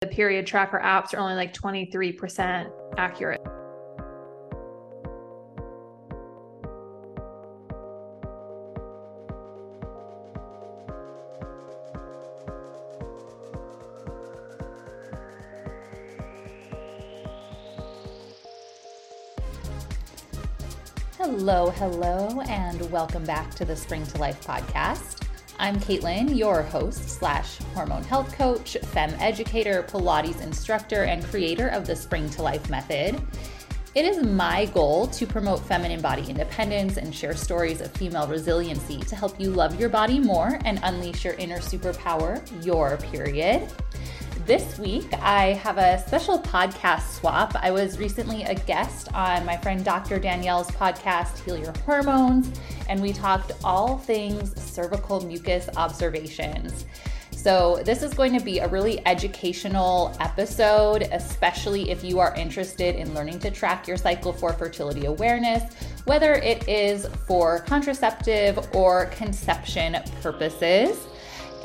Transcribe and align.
the 0.00 0.06
period 0.06 0.46
tracker 0.46 0.78
apps 0.78 1.12
are 1.12 1.18
only 1.18 1.34
like 1.34 1.52
23% 1.52 2.70
accurate. 2.96 3.40
Hello, 21.16 21.70
hello, 21.70 22.40
and 22.48 22.80
welcome 22.92 23.24
back 23.24 23.52
to 23.56 23.64
the 23.64 23.74
Spring 23.74 24.06
to 24.06 24.18
Life 24.18 24.40
podcast. 24.46 25.27
I'm 25.60 25.80
Caitlin, 25.80 26.38
your 26.38 26.62
host 26.62 27.08
slash 27.08 27.58
hormone 27.74 28.04
health 28.04 28.32
coach, 28.32 28.76
fem 28.80 29.12
educator, 29.18 29.82
Pilates 29.82 30.40
instructor, 30.40 31.02
and 31.02 31.24
creator 31.24 31.66
of 31.68 31.84
the 31.84 31.96
Spring 31.96 32.30
to 32.30 32.42
Life 32.42 32.70
method. 32.70 33.20
It 33.96 34.04
is 34.04 34.22
my 34.22 34.66
goal 34.66 35.08
to 35.08 35.26
promote 35.26 35.58
feminine 35.58 36.00
body 36.00 36.24
independence 36.30 36.96
and 36.96 37.12
share 37.12 37.34
stories 37.34 37.80
of 37.80 37.90
female 37.90 38.28
resiliency 38.28 39.00
to 39.00 39.16
help 39.16 39.40
you 39.40 39.50
love 39.50 39.80
your 39.80 39.88
body 39.88 40.20
more 40.20 40.60
and 40.64 40.78
unleash 40.84 41.24
your 41.24 41.34
inner 41.34 41.58
superpower, 41.58 42.40
your 42.64 42.96
period. 42.98 43.68
This 44.46 44.78
week, 44.78 45.12
I 45.14 45.54
have 45.54 45.76
a 45.76 45.98
special 46.06 46.38
podcast 46.38 47.18
swap. 47.18 47.56
I 47.56 47.72
was 47.72 47.98
recently 47.98 48.44
a 48.44 48.54
guest 48.54 49.12
on 49.12 49.44
my 49.44 49.56
friend 49.56 49.84
Dr. 49.84 50.20
Danielle's 50.20 50.70
podcast, 50.70 51.44
Heal 51.44 51.58
Your 51.58 51.74
Hormones, 51.84 52.58
and 52.88 53.00
we 53.00 53.12
talked 53.12 53.52
all 53.62 53.98
things 53.98 54.60
cervical 54.60 55.20
mucus 55.24 55.68
observations. 55.76 56.86
So, 57.30 57.80
this 57.84 58.02
is 58.02 58.14
going 58.14 58.36
to 58.36 58.44
be 58.44 58.58
a 58.58 58.66
really 58.66 59.00
educational 59.06 60.12
episode, 60.18 61.02
especially 61.12 61.88
if 61.90 62.02
you 62.02 62.18
are 62.18 62.34
interested 62.34 62.96
in 62.96 63.14
learning 63.14 63.38
to 63.40 63.50
track 63.52 63.86
your 63.86 63.96
cycle 63.96 64.32
for 64.32 64.52
fertility 64.52 65.06
awareness, 65.06 65.72
whether 66.04 66.32
it 66.32 66.68
is 66.68 67.06
for 67.28 67.60
contraceptive 67.60 68.58
or 68.74 69.06
conception 69.06 69.98
purposes. 70.20 71.06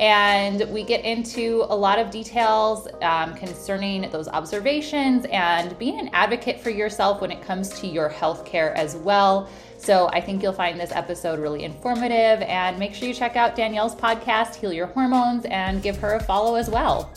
And 0.00 0.68
we 0.70 0.82
get 0.82 1.04
into 1.04 1.66
a 1.68 1.76
lot 1.76 1.98
of 1.98 2.10
details 2.10 2.88
um, 3.02 3.34
concerning 3.34 4.10
those 4.10 4.26
observations 4.28 5.26
and 5.30 5.78
being 5.78 6.00
an 6.00 6.10
advocate 6.12 6.60
for 6.60 6.70
yourself 6.70 7.20
when 7.20 7.30
it 7.30 7.42
comes 7.42 7.80
to 7.80 7.86
your 7.86 8.10
healthcare 8.10 8.74
as 8.74 8.96
well. 8.96 9.48
So 9.84 10.08
I 10.14 10.20
think 10.22 10.42
you'll 10.42 10.54
find 10.54 10.80
this 10.80 10.92
episode 10.92 11.38
really 11.38 11.62
informative. 11.62 12.40
And 12.40 12.78
make 12.78 12.94
sure 12.94 13.06
you 13.06 13.12
check 13.12 13.36
out 13.36 13.54
Danielle's 13.54 13.94
podcast, 13.94 14.54
Heal 14.54 14.72
Your 14.72 14.86
Hormones, 14.86 15.44
and 15.44 15.82
give 15.82 15.98
her 15.98 16.14
a 16.14 16.20
follow 16.22 16.54
as 16.54 16.70
well. 16.70 17.12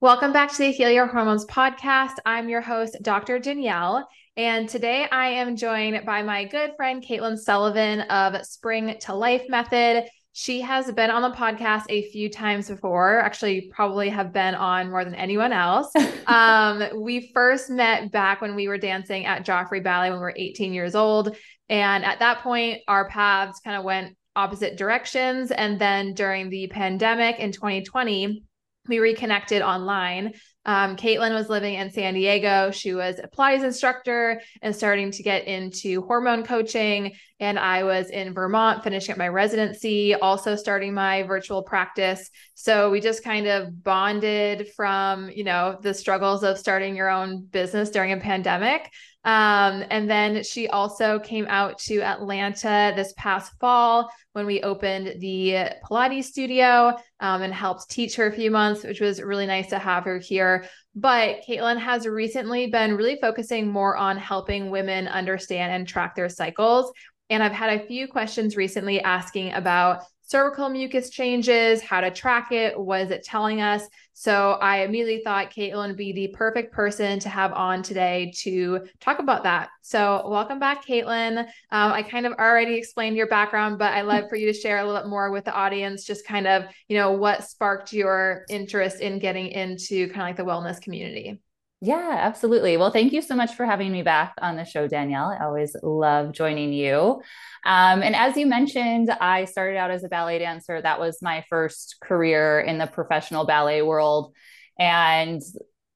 Welcome 0.00 0.32
back 0.32 0.50
to 0.52 0.56
the 0.56 0.72
Heal 0.72 0.90
Your 0.90 1.06
Hormones 1.06 1.44
podcast. 1.44 2.14
I'm 2.24 2.48
your 2.48 2.62
host, 2.62 2.96
Dr. 3.02 3.38
Danielle. 3.38 4.08
And 4.34 4.66
today 4.66 5.06
I 5.12 5.26
am 5.26 5.56
joined 5.56 6.06
by 6.06 6.22
my 6.22 6.46
good 6.46 6.72
friend, 6.74 7.04
Caitlin 7.06 7.36
Sullivan 7.36 8.00
of 8.00 8.46
Spring 8.46 8.96
to 9.00 9.14
Life 9.14 9.44
Method. 9.50 10.08
She 10.36 10.62
has 10.62 10.90
been 10.90 11.10
on 11.10 11.22
the 11.22 11.36
podcast 11.36 11.84
a 11.90 12.10
few 12.10 12.28
times 12.28 12.68
before, 12.68 13.20
actually, 13.20 13.70
probably 13.72 14.08
have 14.08 14.32
been 14.32 14.56
on 14.56 14.90
more 14.90 15.04
than 15.04 15.14
anyone 15.14 15.52
else. 15.52 15.92
um, 16.26 16.82
we 17.00 17.30
first 17.32 17.70
met 17.70 18.10
back 18.10 18.40
when 18.40 18.56
we 18.56 18.66
were 18.66 18.76
dancing 18.76 19.26
at 19.26 19.46
Joffrey 19.46 19.80
Ballet 19.80 20.10
when 20.10 20.18
we 20.18 20.24
were 20.24 20.34
18 20.36 20.72
years 20.72 20.96
old. 20.96 21.36
And 21.68 22.04
at 22.04 22.18
that 22.18 22.40
point, 22.40 22.82
our 22.88 23.08
paths 23.08 23.60
kind 23.60 23.76
of 23.76 23.84
went 23.84 24.16
opposite 24.36 24.76
directions. 24.76 25.50
And 25.50 25.80
then 25.80 26.14
during 26.14 26.50
the 26.50 26.66
pandemic 26.68 27.38
in 27.38 27.52
2020, 27.52 28.42
we 28.86 28.98
reconnected 28.98 29.62
online. 29.62 30.34
Um, 30.66 30.96
Caitlin 30.96 31.32
was 31.32 31.48
living 31.48 31.74
in 31.74 31.90
San 31.90 32.14
Diego. 32.14 32.70
She 32.70 32.94
was 32.94 33.18
a 33.18 33.28
Pilates 33.28 33.64
instructor 33.64 34.40
and 34.62 34.74
starting 34.74 35.10
to 35.12 35.22
get 35.22 35.46
into 35.46 36.02
hormone 36.02 36.44
coaching. 36.44 37.12
And 37.40 37.58
I 37.58 37.84
was 37.84 38.10
in 38.10 38.34
Vermont 38.34 38.82
finishing 38.82 39.12
up 39.12 39.18
my 39.18 39.28
residency, 39.28 40.14
also 40.14 40.56
starting 40.56 40.94
my 40.94 41.22
virtual 41.22 41.62
practice. 41.62 42.30
So 42.54 42.90
we 42.90 43.00
just 43.00 43.24
kind 43.24 43.46
of 43.46 43.82
bonded 43.82 44.68
from, 44.76 45.30
you 45.30 45.44
know, 45.44 45.78
the 45.80 45.94
struggles 45.94 46.42
of 46.42 46.58
starting 46.58 46.96
your 46.96 47.10
own 47.10 47.44
business 47.44 47.90
during 47.90 48.12
a 48.12 48.18
pandemic. 48.18 48.90
Um, 49.24 49.84
and 49.90 50.08
then 50.08 50.42
she 50.42 50.68
also 50.68 51.18
came 51.18 51.46
out 51.48 51.78
to 51.80 52.02
Atlanta 52.02 52.92
this 52.94 53.14
past 53.16 53.52
fall 53.58 54.10
when 54.32 54.44
we 54.44 54.62
opened 54.62 55.20
the 55.20 55.70
Pilates 55.84 56.24
studio 56.24 56.94
um, 57.20 57.42
and 57.42 57.54
helped 57.54 57.90
teach 57.90 58.16
her 58.16 58.26
a 58.26 58.32
few 58.32 58.50
months, 58.50 58.84
which 58.84 59.00
was 59.00 59.22
really 59.22 59.46
nice 59.46 59.68
to 59.68 59.78
have 59.78 60.04
her 60.04 60.18
here. 60.18 60.66
But 60.94 61.40
Caitlin 61.48 61.78
has 61.78 62.06
recently 62.06 62.66
been 62.66 62.96
really 62.96 63.18
focusing 63.20 63.66
more 63.66 63.96
on 63.96 64.18
helping 64.18 64.70
women 64.70 65.08
understand 65.08 65.72
and 65.72 65.88
track 65.88 66.14
their 66.14 66.28
cycles. 66.28 66.92
And 67.30 67.42
I've 67.42 67.52
had 67.52 67.80
a 67.80 67.86
few 67.86 68.06
questions 68.06 68.56
recently 68.56 69.00
asking 69.00 69.54
about 69.54 70.02
cervical 70.34 70.68
mucus 70.68 71.10
changes, 71.10 71.80
how 71.80 72.00
to 72.00 72.10
track 72.10 72.50
it, 72.50 72.76
what 72.76 73.00
is 73.00 73.12
it 73.12 73.22
telling 73.22 73.60
us? 73.60 73.86
So 74.14 74.58
I 74.60 74.78
immediately 74.78 75.22
thought 75.22 75.52
Caitlin 75.52 75.86
would 75.86 75.96
be 75.96 76.12
the 76.12 76.34
perfect 76.36 76.72
person 76.72 77.20
to 77.20 77.28
have 77.28 77.52
on 77.52 77.84
today 77.84 78.32
to 78.38 78.80
talk 78.98 79.20
about 79.20 79.44
that. 79.44 79.68
So 79.82 80.28
welcome 80.28 80.58
back, 80.58 80.84
Caitlin. 80.84 81.38
Um, 81.38 81.92
I 81.92 82.02
kind 82.02 82.26
of 82.26 82.32
already 82.32 82.74
explained 82.74 83.16
your 83.16 83.28
background, 83.28 83.78
but 83.78 83.92
I'd 83.92 84.06
love 84.06 84.28
for 84.28 84.34
you 84.34 84.52
to 84.52 84.58
share 84.58 84.78
a 84.78 84.84
little 84.84 85.02
bit 85.02 85.08
more 85.08 85.30
with 85.30 85.44
the 85.44 85.54
audience, 85.54 86.04
just 86.04 86.26
kind 86.26 86.48
of, 86.48 86.64
you 86.88 86.96
know, 86.96 87.12
what 87.12 87.44
sparked 87.44 87.92
your 87.92 88.44
interest 88.50 89.00
in 89.00 89.20
getting 89.20 89.46
into 89.46 90.08
kind 90.08 90.22
of 90.22 90.26
like 90.26 90.36
the 90.36 90.44
wellness 90.44 90.80
community. 90.80 91.38
Yeah, 91.84 92.16
absolutely. 92.18 92.78
Well, 92.78 92.90
thank 92.90 93.12
you 93.12 93.20
so 93.20 93.36
much 93.36 93.56
for 93.56 93.66
having 93.66 93.92
me 93.92 94.00
back 94.02 94.32
on 94.40 94.56
the 94.56 94.64
show, 94.64 94.88
Danielle. 94.88 95.36
I 95.38 95.44
always 95.44 95.76
love 95.82 96.32
joining 96.32 96.72
you. 96.72 97.20
Um, 97.66 98.02
and 98.02 98.16
as 98.16 98.38
you 98.38 98.46
mentioned, 98.46 99.10
I 99.10 99.44
started 99.44 99.76
out 99.76 99.90
as 99.90 100.02
a 100.02 100.08
ballet 100.08 100.38
dancer. 100.38 100.80
That 100.80 100.98
was 100.98 101.20
my 101.20 101.44
first 101.50 101.96
career 102.02 102.58
in 102.58 102.78
the 102.78 102.86
professional 102.86 103.44
ballet 103.44 103.82
world. 103.82 104.32
And 104.78 105.42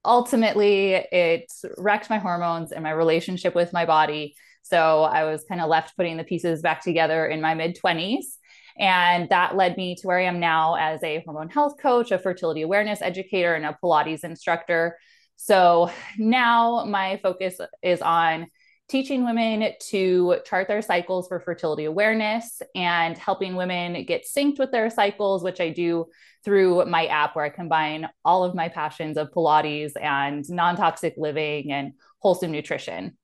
ultimately, 0.05 0.93
it 0.93 1.51
wrecked 1.79 2.11
my 2.11 2.19
hormones 2.19 2.71
and 2.71 2.85
my 2.85 2.91
relationship 2.91 3.55
with 3.55 3.73
my 3.73 3.87
body. 3.87 4.35
So 4.65 5.05
I 5.05 5.25
was 5.25 5.47
kind 5.49 5.63
of 5.63 5.71
left 5.71 5.97
putting 5.97 6.19
the 6.19 6.25
pieces 6.25 6.61
back 6.61 6.83
together 6.83 7.27
in 7.27 7.41
my 7.41 7.55
mid 7.55 7.77
20s. 7.77 8.37
And 8.79 9.31
that 9.31 9.57
led 9.57 9.79
me 9.79 9.95
to 9.95 10.07
where 10.07 10.19
I 10.19 10.25
am 10.25 10.39
now 10.39 10.75
as 10.75 11.03
a 11.03 11.23
hormone 11.25 11.49
health 11.49 11.77
coach, 11.81 12.11
a 12.11 12.19
fertility 12.19 12.61
awareness 12.61 13.01
educator, 13.01 13.55
and 13.55 13.65
a 13.65 13.79
Pilates 13.83 14.23
instructor. 14.23 14.99
So 15.41 15.91
now 16.19 16.85
my 16.85 17.19
focus 17.23 17.61
is 17.81 18.03
on 18.03 18.49
teaching 18.89 19.25
women 19.25 19.73
to 19.81 20.39
chart 20.45 20.67
their 20.67 20.83
cycles 20.83 21.29
for 21.29 21.39
fertility 21.39 21.85
awareness 21.85 22.61
and 22.75 23.17
helping 23.17 23.55
women 23.55 24.05
get 24.05 24.27
synced 24.27 24.59
with 24.59 24.73
their 24.73 24.91
cycles, 24.91 25.45
which 25.45 25.61
I 25.61 25.71
do 25.71 26.07
through 26.45 26.85
my 26.87 27.07
app 27.07 27.37
where 27.37 27.45
I 27.45 27.51
combine 27.51 28.09
all 28.25 28.43
of 28.43 28.57
my 28.57 28.69
passions 28.69 29.17
of 29.17 29.31
Pilates 29.31 29.93
and 30.01 30.45
non 30.51 30.77
toxic 30.77 31.15
living 31.17 31.71
and 31.71 31.93
wholesome 32.19 32.51
nutrition. 32.51 33.17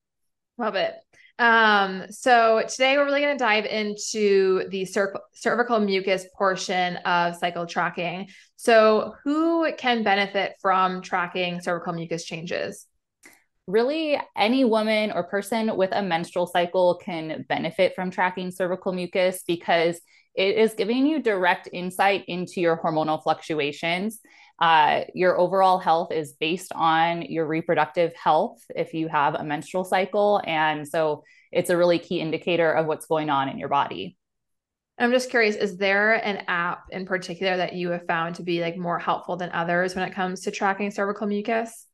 Love 0.56 0.76
it. 0.76 0.94
Um, 1.38 2.04
so 2.10 2.62
today 2.68 2.96
we're 2.96 3.06
really 3.06 3.20
going 3.20 3.36
to 3.36 3.44
dive 3.44 3.64
into 3.64 4.68
the 4.68 4.84
cer- 4.84 5.18
cervical 5.32 5.80
mucus 5.80 6.26
portion 6.36 6.96
of 6.98 7.34
cycle 7.36 7.66
tracking. 7.66 8.28
So, 8.56 9.14
who 9.24 9.72
can 9.76 10.04
benefit 10.04 10.54
from 10.62 11.02
tracking 11.02 11.60
cervical 11.60 11.92
mucus 11.92 12.24
changes? 12.24 12.86
Really, 13.66 14.18
any 14.36 14.64
woman 14.64 15.10
or 15.10 15.24
person 15.24 15.76
with 15.76 15.90
a 15.92 16.02
menstrual 16.02 16.46
cycle 16.46 17.00
can 17.02 17.44
benefit 17.48 17.94
from 17.94 18.10
tracking 18.10 18.50
cervical 18.50 18.92
mucus 18.92 19.42
because 19.46 20.00
it 20.34 20.56
is 20.56 20.74
giving 20.74 21.06
you 21.06 21.20
direct 21.20 21.68
insight 21.72 22.24
into 22.28 22.60
your 22.60 22.76
hormonal 22.76 23.22
fluctuations. 23.22 24.20
Uh, 24.60 25.02
your 25.14 25.38
overall 25.38 25.78
health 25.78 26.12
is 26.12 26.34
based 26.34 26.72
on 26.74 27.22
your 27.22 27.46
reproductive 27.46 28.12
health 28.14 28.62
if 28.74 28.94
you 28.94 29.08
have 29.08 29.34
a 29.34 29.44
menstrual 29.44 29.84
cycle. 29.84 30.40
And 30.46 30.86
so 30.86 31.24
it's 31.50 31.70
a 31.70 31.76
really 31.76 31.98
key 31.98 32.20
indicator 32.20 32.70
of 32.70 32.86
what's 32.86 33.06
going 33.06 33.30
on 33.30 33.48
in 33.48 33.58
your 33.58 33.68
body. 33.68 34.16
I'm 34.96 35.10
just 35.10 35.30
curious, 35.30 35.56
is 35.56 35.76
there 35.76 36.14
an 36.14 36.44
app 36.46 36.84
in 36.90 37.04
particular 37.04 37.56
that 37.56 37.72
you 37.72 37.90
have 37.90 38.06
found 38.06 38.36
to 38.36 38.44
be 38.44 38.60
like 38.60 38.76
more 38.76 38.98
helpful 38.98 39.36
than 39.36 39.50
others 39.52 39.96
when 39.96 40.08
it 40.08 40.14
comes 40.14 40.42
to 40.42 40.52
tracking 40.52 40.92
cervical 40.92 41.26
mucus? 41.26 41.86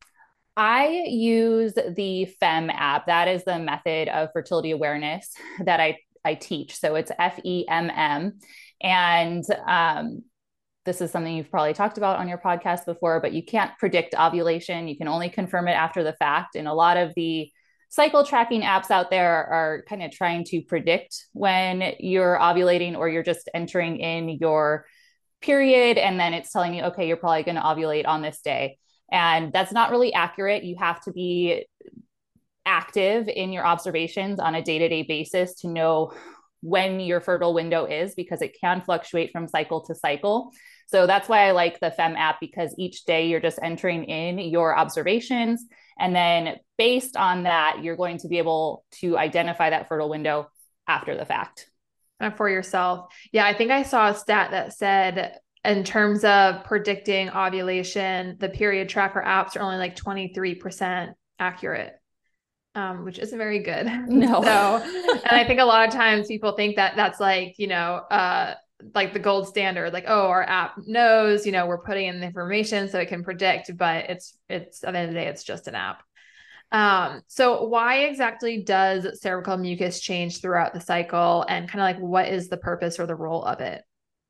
I 0.55 1.05
use 1.07 1.73
the 1.73 2.29
FEMM 2.43 2.71
app. 2.75 3.07
That 3.07 3.29
is 3.29 3.45
the 3.45 3.59
method 3.59 4.09
of 4.09 4.29
fertility 4.35 4.73
awareness 4.73 5.33
that 5.65 5.81
I, 5.81 5.99
I 6.27 6.35
teach. 6.35 6.77
So 6.77 6.95
it's 6.97 7.11
F 7.19 7.41
E 7.43 7.67
M 7.67 7.89
M. 7.89 8.39
And 8.83 9.45
um, 9.67 10.25
this 10.91 11.01
is 11.01 11.13
something 11.13 11.37
you've 11.37 11.53
probably 11.53 11.73
talked 11.73 11.99
about 11.99 12.19
on 12.19 12.29
your 12.29 12.39
podcast 12.39 12.85
before, 12.85 13.21
but 13.21 13.33
you 13.33 13.45
can't 13.45 13.71
predict 13.79 14.13
ovulation. 14.19 14.89
You 14.89 14.99
can 14.99 15.07
only 15.07 15.29
confirm 15.29 15.69
it 15.69 15.73
after 15.73 16.03
the 16.03 16.15
fact. 16.15 16.57
And 16.57 16.67
a 16.67 16.75
lot 16.75 16.97
of 16.97 17.15
the 17.15 17.49
cycle 17.91 18.25
tracking 18.25 18.63
apps 18.63 18.91
out 18.91 19.09
there 19.09 19.47
are 19.47 19.85
kind 19.89 20.03
of 20.03 20.11
trying 20.11 20.43
to 20.47 20.63
predict 20.63 21.27
when 21.33 21.95
you're 22.01 22.37
ovulating 22.41 22.97
or 22.97 23.09
you're 23.09 23.23
just 23.23 23.49
entering 23.55 23.99
in 23.99 24.31
your 24.31 24.85
period. 25.41 25.97
And 25.97 26.19
then 26.19 26.35
it's 26.35 26.51
telling 26.51 26.75
you, 26.75 26.83
okay, 26.87 27.07
you're 27.07 27.17
probably 27.17 27.45
going 27.45 27.55
to 27.55 27.63
ovulate 27.63 28.09
on 28.09 28.21
this 28.21 28.41
day. 28.41 28.77
And 29.13 29.53
that's 29.53 29.73
not 29.73 29.93
really 29.93 30.13
accurate. 30.13 30.65
You 30.65 30.75
have 30.81 31.01
to 31.03 31.13
be 31.13 31.67
active 32.67 33.29
in 33.29 33.53
your 33.53 33.65
observations 33.65 34.41
on 34.41 34.57
a 34.57 34.63
day 34.63 34.81
to 34.81 34.89
day 34.89 35.05
basis 35.05 35.55
to 35.61 35.69
know 35.69 36.15
when 36.63 37.01
your 37.01 37.21
fertile 37.21 37.55
window 37.55 37.85
is 37.85 38.15
because 38.15 38.43
it 38.43 38.57
can 38.61 38.81
fluctuate 38.83 39.33
from 39.33 39.49
cycle 39.49 39.83
to 39.83 39.95
cycle. 39.95 40.53
So 40.87 41.07
that's 41.07 41.29
why 41.29 41.47
I 41.47 41.53
like 41.53 41.81
the 41.81 41.95
FEMM 41.97 42.17
app 42.17 42.41
because 42.41 42.75
each 42.79 43.05
day 43.05 43.29
you're 43.29 43.41
just 43.41 43.59
entering 43.63 44.05
in 44.05 44.39
your 44.39 44.77
observations. 44.77 45.65
And 45.99 46.15
then 46.15 46.57
based 46.79 47.17
on 47.17 47.45
that, 47.45 47.79
you're 47.83 47.97
going 47.97 48.19
to 48.19 48.29
be 48.29 48.39
able 48.39 48.85
to 49.01 49.17
identify 49.17 49.71
that 49.71 49.89
fertile 49.89 50.09
window 50.09 50.51
after 50.89 51.17
the 51.17 51.25
fact. 51.25 51.71
Uh, 52.21 52.31
for 52.31 52.51
yourself. 52.51 53.15
Yeah, 53.33 53.47
I 53.47 53.55
think 53.55 53.71
I 53.71 53.83
saw 53.83 54.11
a 54.11 54.15
stat 54.15 54.51
that 54.51 54.75
said 54.75 55.39
in 55.65 55.85
terms 55.85 56.23
of 56.23 56.65
predicting 56.65 57.31
ovulation, 57.31 58.37
the 58.39 58.51
period 58.51 58.91
tracker 58.91 59.23
apps 59.27 59.57
are 59.57 59.63
only 59.63 59.79
like 59.79 59.97
23% 59.97 61.15
accurate 61.39 62.00
um, 62.81 63.05
which 63.05 63.19
isn't 63.19 63.39
very 63.39 63.61
good. 63.61 63.87
No. 64.09 64.43
so, 64.43 64.83
and 64.83 65.37
I 65.37 65.45
think 65.47 65.61
a 65.61 65.65
lot 65.65 65.87
of 65.87 65.95
times 65.95 66.27
people 66.27 66.53
think 66.53 66.77
that 66.77 66.97
that's 66.97 67.21
like, 67.21 67.55
you 67.59 67.67
know, 67.67 67.97
uh, 68.11 68.55
like 68.95 69.13
the 69.13 69.19
gold 69.19 69.47
standard, 69.47 69.93
like, 69.93 70.05
oh, 70.09 70.29
our 70.29 70.43
app 70.43 70.75
knows, 70.87 71.47
you 71.47 71.53
know, 71.53 71.67
we're 71.67 71.83
putting 71.83 72.07
in 72.07 72.21
the 72.21 72.27
information 72.27 72.89
so 72.89 72.99
it 72.99 73.09
can 73.09 73.23
predict, 73.23 73.77
but 73.77 74.09
it's, 74.09 74.37
it's 74.49 74.83
at 74.85 74.93
the 74.93 74.99
end 74.99 75.09
of 75.09 75.15
the 75.15 75.21
day, 75.21 75.27
it's 75.27 75.45
just 75.45 75.69
an 75.69 75.75
app. 75.75 76.03
Um, 76.73 77.23
so 77.27 77.65
why 77.65 78.05
exactly 78.05 78.63
does 78.63 79.21
cervical 79.21 79.57
mucus 79.57 80.01
change 80.01 80.41
throughout 80.41 80.73
the 80.73 80.81
cycle 80.81 81.45
and 81.49 81.69
kind 81.69 81.81
of 81.81 81.85
like 81.85 81.99
what 81.99 82.29
is 82.29 82.49
the 82.49 82.57
purpose 82.57 82.99
or 82.99 83.07
the 83.07 83.15
role 83.15 83.45
of 83.45 83.61
it? 83.61 83.83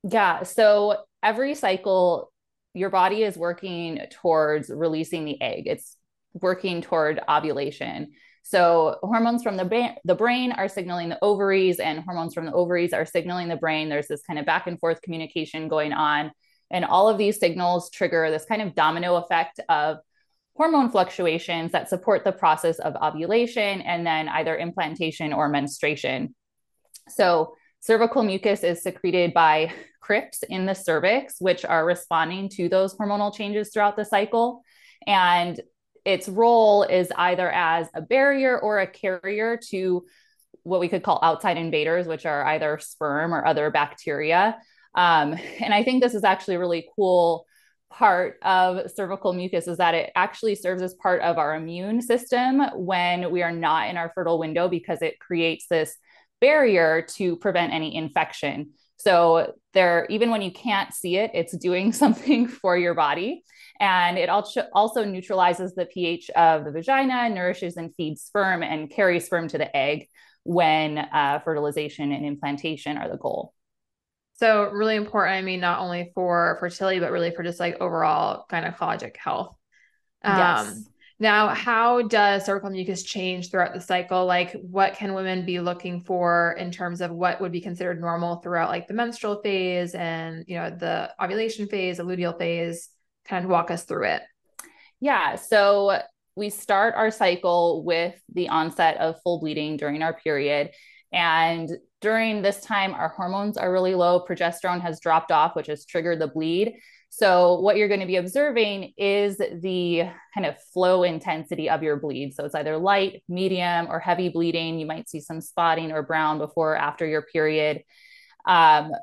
Yeah. 0.03 0.43
So 0.43 0.97
every 1.21 1.53
cycle, 1.53 2.31
your 2.73 2.89
body 2.89 3.23
is 3.23 3.37
working 3.37 3.99
towards 4.11 4.69
releasing 4.69 5.25
the 5.25 5.41
egg. 5.41 5.63
It's 5.67 5.95
working 6.33 6.81
toward 6.81 7.19
ovulation. 7.29 8.13
So 8.43 8.97
hormones 9.01 9.43
from 9.43 9.55
the 9.55 9.65
brain, 9.65 9.95
the 10.03 10.15
brain 10.15 10.51
are 10.51 10.67
signaling 10.67 11.09
the 11.09 11.23
ovaries, 11.23 11.79
and 11.79 11.99
hormones 11.99 12.33
from 12.33 12.45
the 12.45 12.53
ovaries 12.53 12.93
are 12.93 13.05
signaling 13.05 13.47
the 13.47 13.55
brain. 13.55 13.87
There's 13.87 14.07
this 14.07 14.23
kind 14.23 14.39
of 14.39 14.45
back 14.45 14.67
and 14.67 14.79
forth 14.79 15.01
communication 15.01 15.67
going 15.67 15.93
on, 15.93 16.31
and 16.69 16.83
all 16.83 17.07
of 17.07 17.17
these 17.17 17.39
signals 17.39 17.89
trigger 17.91 18.29
this 18.31 18.45
kind 18.45 18.61
of 18.61 18.75
domino 18.75 19.15
effect 19.15 19.59
of 19.69 19.97
hormone 20.55 20.89
fluctuations 20.89 21.71
that 21.71 21.89
support 21.89 22.23
the 22.23 22.31
process 22.31 22.79
of 22.79 22.95
ovulation 23.01 23.81
and 23.81 24.05
then 24.05 24.27
either 24.27 24.57
implantation 24.57 25.33
or 25.33 25.47
menstruation. 25.47 26.35
So 27.09 27.55
cervical 27.79 28.23
mucus 28.23 28.63
is 28.63 28.83
secreted 28.83 29.33
by 29.33 29.71
crypts 30.01 30.43
in 30.43 30.65
the 30.65 30.73
cervix, 30.73 31.35
which 31.39 31.63
are 31.63 31.85
responding 31.85 32.49
to 32.49 32.67
those 32.67 32.95
hormonal 32.95 33.33
changes 33.33 33.71
throughout 33.71 33.95
the 33.95 34.05
cycle. 34.05 34.61
And 35.07 35.59
its 36.05 36.27
role 36.27 36.83
is 36.83 37.11
either 37.15 37.49
as 37.49 37.87
a 37.93 38.01
barrier 38.01 38.59
or 38.59 38.79
a 38.79 38.87
carrier 38.87 39.57
to 39.69 40.05
what 40.63 40.79
we 40.79 40.89
could 40.89 41.03
call 41.03 41.19
outside 41.21 41.57
invaders, 41.57 42.07
which 42.07 42.25
are 42.25 42.45
either 42.45 42.79
sperm 42.79 43.33
or 43.33 43.45
other 43.45 43.69
bacteria. 43.71 44.57
Um, 44.95 45.37
and 45.59 45.73
I 45.73 45.83
think 45.83 46.01
this 46.01 46.13
is 46.13 46.23
actually 46.23 46.55
a 46.55 46.59
really 46.59 46.87
cool 46.95 47.45
part 47.89 48.37
of 48.41 48.89
cervical 48.91 49.33
mucus 49.33 49.67
is 49.67 49.77
that 49.77 49.93
it 49.93 50.11
actually 50.15 50.55
serves 50.55 50.81
as 50.81 50.93
part 50.93 51.21
of 51.21 51.37
our 51.37 51.55
immune 51.55 52.01
system 52.01 52.61
when 52.75 53.31
we 53.31 53.43
are 53.43 53.51
not 53.51 53.89
in 53.89 53.97
our 53.97 54.11
fertile 54.15 54.39
window 54.39 54.69
because 54.69 55.01
it 55.01 55.19
creates 55.19 55.67
this 55.67 55.97
barrier 56.39 57.01
to 57.01 57.35
prevent 57.35 57.73
any 57.73 57.95
infection. 57.95 58.71
So 59.01 59.53
there, 59.73 60.05
even 60.09 60.31
when 60.31 60.41
you 60.41 60.51
can't 60.51 60.93
see 60.93 61.17
it, 61.17 61.31
it's 61.33 61.55
doing 61.57 61.93
something 62.03 62.47
for 62.47 62.77
your 62.77 62.93
body. 62.93 63.43
And 63.79 64.17
it 64.17 64.29
also, 64.29 64.67
also 64.73 65.03
neutralizes 65.03 65.73
the 65.73 65.85
pH 65.85 66.29
of 66.31 66.65
the 66.65 66.71
vagina, 66.71 67.29
nourishes 67.29 67.77
and 67.77 67.93
feeds 67.95 68.21
sperm, 68.21 68.61
and 68.61 68.89
carries 68.89 69.25
sperm 69.25 69.47
to 69.49 69.57
the 69.57 69.75
egg 69.75 70.07
when 70.43 70.97
uh, 70.97 71.39
fertilization 71.43 72.11
and 72.11 72.25
implantation 72.25 72.97
are 72.97 73.09
the 73.09 73.17
goal. 73.17 73.53
So 74.33 74.69
really 74.71 74.95
important. 74.95 75.35
I 75.35 75.41
mean, 75.41 75.59
not 75.59 75.79
only 75.79 76.11
for 76.15 76.57
fertility, 76.59 76.99
but 76.99 77.11
really 77.11 77.31
for 77.31 77.43
just 77.43 77.59
like 77.59 77.79
overall 77.79 78.45
gynecologic 78.51 79.15
health. 79.17 79.55
Um, 80.23 80.37
yes. 80.37 80.90
Now, 81.21 81.49
how 81.49 82.01
does 82.01 82.45
cervical 82.47 82.71
mucus 82.71 83.03
change 83.03 83.51
throughout 83.51 83.75
the 83.75 83.79
cycle? 83.79 84.25
Like, 84.25 84.53
what 84.53 84.95
can 84.95 85.13
women 85.13 85.45
be 85.45 85.59
looking 85.59 86.01
for 86.01 86.55
in 86.57 86.71
terms 86.71 86.99
of 86.99 87.11
what 87.11 87.39
would 87.39 87.51
be 87.51 87.61
considered 87.61 88.01
normal 88.01 88.37
throughout 88.37 88.69
like 88.71 88.87
the 88.87 88.95
menstrual 88.95 89.39
phase 89.43 89.93
and 89.93 90.43
you 90.47 90.55
know 90.55 90.71
the 90.71 91.11
ovulation 91.23 91.67
phase, 91.67 91.99
luteal 91.99 92.35
phase? 92.39 92.89
Kind 93.25 93.45
of 93.45 93.51
walk 93.51 93.69
us 93.69 93.83
through 93.83 94.05
it. 94.05 94.23
Yeah. 94.99 95.35
So 95.35 95.99
we 96.35 96.49
start 96.49 96.95
our 96.95 97.11
cycle 97.11 97.83
with 97.83 98.19
the 98.33 98.49
onset 98.49 98.97
of 98.97 99.21
full 99.21 99.39
bleeding 99.41 99.77
during 99.77 100.01
our 100.01 100.13
period. 100.13 100.71
And 101.13 101.69
during 101.99 102.41
this 102.41 102.61
time, 102.61 102.95
our 102.95 103.09
hormones 103.09 103.57
are 103.57 103.71
really 103.71 103.93
low. 103.93 104.25
Progesterone 104.27 104.81
has 104.81 104.99
dropped 104.99 105.31
off, 105.31 105.55
which 105.55 105.67
has 105.67 105.85
triggered 105.85 106.17
the 106.17 106.29
bleed. 106.29 106.73
So, 107.13 107.59
what 107.59 107.75
you're 107.75 107.89
going 107.89 107.99
to 107.99 108.05
be 108.05 108.15
observing 108.15 108.93
is 108.95 109.37
the 109.37 110.03
kind 110.33 110.45
of 110.45 110.55
flow 110.73 111.03
intensity 111.03 111.69
of 111.69 111.83
your 111.83 111.97
bleed. 111.97 112.33
So, 112.33 112.45
it's 112.45 112.55
either 112.55 112.77
light, 112.77 113.21
medium, 113.27 113.87
or 113.89 113.99
heavy 113.99 114.29
bleeding. 114.29 114.79
You 114.79 114.85
might 114.85 115.09
see 115.09 115.19
some 115.19 115.41
spotting 115.41 115.91
or 115.91 116.03
brown 116.03 116.37
before 116.37 116.71
or 116.71 116.77
after 116.77 117.05
your 117.05 117.23
period. 117.23 117.83
Um, 118.45 118.93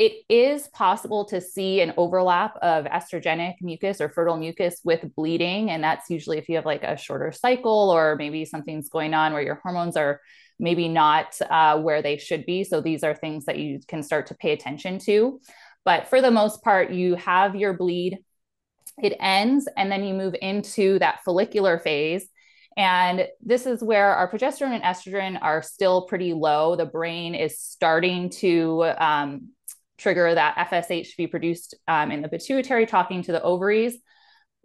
it 0.00 0.24
is 0.28 0.66
possible 0.66 1.24
to 1.26 1.40
see 1.40 1.80
an 1.80 1.94
overlap 1.96 2.56
of 2.56 2.86
estrogenic 2.86 3.54
mucus 3.62 4.00
or 4.00 4.08
fertile 4.08 4.36
mucus 4.36 4.80
with 4.82 5.14
bleeding. 5.14 5.70
And 5.70 5.84
that's 5.84 6.10
usually 6.10 6.38
if 6.38 6.48
you 6.48 6.56
have 6.56 6.66
like 6.66 6.82
a 6.82 6.96
shorter 6.98 7.30
cycle 7.30 7.90
or 7.90 8.16
maybe 8.16 8.44
something's 8.44 8.88
going 8.88 9.14
on 9.14 9.32
where 9.32 9.42
your 9.42 9.60
hormones 9.62 9.96
are 9.96 10.20
maybe 10.58 10.88
not 10.88 11.38
uh, 11.48 11.80
where 11.80 12.02
they 12.02 12.18
should 12.18 12.44
be. 12.46 12.64
So, 12.64 12.80
these 12.80 13.04
are 13.04 13.14
things 13.14 13.44
that 13.44 13.58
you 13.58 13.78
can 13.86 14.02
start 14.02 14.26
to 14.26 14.34
pay 14.34 14.50
attention 14.50 14.98
to. 15.00 15.40
But 15.86 16.08
for 16.08 16.20
the 16.20 16.32
most 16.32 16.62
part, 16.62 16.90
you 16.90 17.14
have 17.14 17.54
your 17.54 17.72
bleed, 17.72 18.18
it 19.00 19.16
ends, 19.20 19.68
and 19.76 19.90
then 19.90 20.04
you 20.04 20.14
move 20.14 20.34
into 20.42 20.98
that 20.98 21.20
follicular 21.24 21.78
phase. 21.78 22.28
And 22.76 23.28
this 23.40 23.66
is 23.66 23.82
where 23.82 24.12
our 24.14 24.30
progesterone 24.30 24.74
and 24.74 24.82
estrogen 24.82 25.38
are 25.40 25.62
still 25.62 26.02
pretty 26.02 26.34
low. 26.34 26.74
The 26.74 26.86
brain 26.86 27.36
is 27.36 27.58
starting 27.60 28.30
to 28.40 28.92
um, 28.98 29.50
trigger 29.96 30.34
that 30.34 30.68
FSH 30.70 31.10
to 31.12 31.16
be 31.16 31.28
produced 31.28 31.76
um, 31.86 32.10
in 32.10 32.20
the 32.20 32.28
pituitary, 32.28 32.84
talking 32.84 33.22
to 33.22 33.32
the 33.32 33.42
ovaries. 33.42 33.96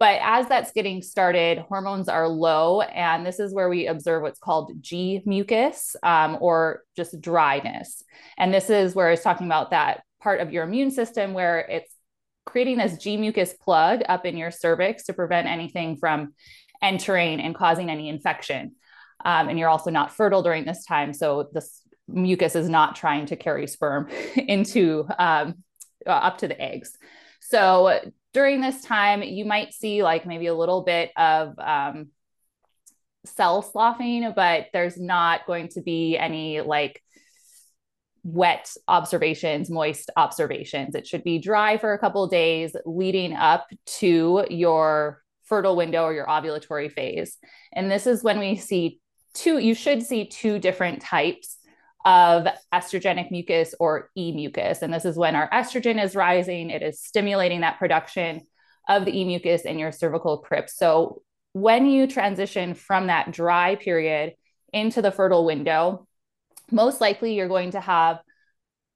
But 0.00 0.18
as 0.20 0.48
that's 0.48 0.72
getting 0.72 1.02
started, 1.02 1.58
hormones 1.58 2.08
are 2.08 2.26
low. 2.26 2.80
And 2.80 3.24
this 3.24 3.38
is 3.38 3.54
where 3.54 3.68
we 3.68 3.86
observe 3.86 4.22
what's 4.22 4.40
called 4.40 4.72
G 4.80 5.22
mucus 5.24 5.94
um, 6.02 6.38
or 6.40 6.82
just 6.96 7.20
dryness. 7.20 8.02
And 8.36 8.52
this 8.52 8.68
is 8.68 8.96
where 8.96 9.12
it's 9.12 9.22
talking 9.22 9.46
about 9.46 9.70
that 9.70 10.02
part 10.22 10.40
of 10.40 10.52
your 10.52 10.64
immune 10.64 10.90
system 10.90 11.34
where 11.34 11.58
it's 11.60 11.92
creating 12.46 12.78
this 12.78 12.96
G 12.98 13.16
mucus 13.16 13.52
plug 13.52 14.02
up 14.08 14.24
in 14.24 14.36
your 14.36 14.50
cervix 14.50 15.04
to 15.04 15.12
prevent 15.12 15.48
anything 15.48 15.96
from 15.96 16.34
entering 16.80 17.40
and 17.40 17.54
causing 17.54 17.90
any 17.90 18.08
infection. 18.08 18.76
Um, 19.24 19.48
and 19.48 19.58
you're 19.58 19.68
also 19.68 19.90
not 19.90 20.14
fertile 20.14 20.42
during 20.42 20.64
this 20.64 20.84
time. 20.84 21.12
So 21.12 21.48
this 21.52 21.82
mucus 22.08 22.56
is 22.56 22.68
not 22.68 22.96
trying 22.96 23.26
to 23.26 23.36
carry 23.36 23.66
sperm 23.66 24.08
into 24.36 25.06
um, 25.18 25.62
uh, 26.06 26.10
up 26.10 26.38
to 26.38 26.48
the 26.48 26.60
eggs. 26.60 26.96
So 27.40 28.00
during 28.32 28.60
this 28.60 28.82
time, 28.82 29.22
you 29.22 29.44
might 29.44 29.74
see 29.74 30.02
like 30.02 30.26
maybe 30.26 30.46
a 30.46 30.54
little 30.54 30.82
bit 30.82 31.10
of 31.16 31.58
um, 31.58 32.08
cell 33.24 33.62
sloughing, 33.62 34.32
but 34.34 34.66
there's 34.72 34.98
not 34.98 35.46
going 35.46 35.68
to 35.68 35.82
be 35.82 36.16
any 36.16 36.60
like 36.60 37.02
wet 38.24 38.70
observations, 38.86 39.70
moist 39.70 40.10
observations. 40.16 40.94
It 40.94 41.06
should 41.06 41.24
be 41.24 41.38
dry 41.38 41.76
for 41.76 41.92
a 41.92 41.98
couple 41.98 42.26
days 42.28 42.76
leading 42.86 43.34
up 43.34 43.66
to 43.98 44.46
your 44.48 45.22
fertile 45.44 45.76
window 45.76 46.04
or 46.04 46.12
your 46.12 46.26
ovulatory 46.26 46.90
phase. 46.90 47.36
And 47.72 47.90
this 47.90 48.06
is 48.06 48.22
when 48.22 48.38
we 48.38 48.56
see 48.56 49.00
two, 49.34 49.58
you 49.58 49.74
should 49.74 50.02
see 50.02 50.26
two 50.26 50.58
different 50.58 51.02
types 51.02 51.58
of 52.04 52.46
estrogenic 52.72 53.30
mucus 53.30 53.74
or 53.78 54.10
e 54.16 54.32
mucus. 54.32 54.82
And 54.82 54.92
this 54.92 55.04
is 55.04 55.16
when 55.16 55.36
our 55.36 55.48
estrogen 55.50 56.02
is 56.02 56.16
rising, 56.16 56.70
it 56.70 56.82
is 56.82 57.00
stimulating 57.00 57.60
that 57.60 57.78
production 57.78 58.42
of 58.88 59.04
the 59.04 59.16
e 59.16 59.24
mucus 59.24 59.62
in 59.62 59.78
your 59.78 59.92
cervical 59.92 60.38
crypt. 60.38 60.70
So 60.70 61.22
when 61.52 61.86
you 61.86 62.06
transition 62.06 62.74
from 62.74 63.08
that 63.08 63.30
dry 63.30 63.76
period 63.76 64.34
into 64.72 65.02
the 65.02 65.12
fertile 65.12 65.44
window, 65.44 66.06
most 66.72 67.00
likely 67.00 67.34
you're 67.34 67.48
going 67.48 67.72
to 67.72 67.80
have 67.80 68.20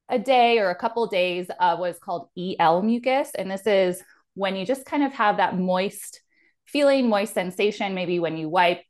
a 0.09 0.19
day 0.19 0.59
or 0.59 0.71
a 0.71 0.75
couple 0.75 1.07
days 1.07 1.49
of 1.61 1.79
what's 1.79 1.99
called 1.99 2.29
EL 2.37 2.83
mucus. 2.83 3.31
And 3.37 3.51
this 3.51 3.67
is 3.67 4.03
when 4.35 4.57
you 4.57 4.65
just 4.65 4.87
kind 4.87 5.03
of 5.03 5.13
have 5.13 5.39
that 5.39 5.59
moist 5.59 6.21
feeling, 6.67 7.09
moist 7.09 7.35
sensation, 7.35 7.95
maybe 7.95 8.19
when 8.19 8.37
you 8.37 8.49
wipe. 8.49 8.83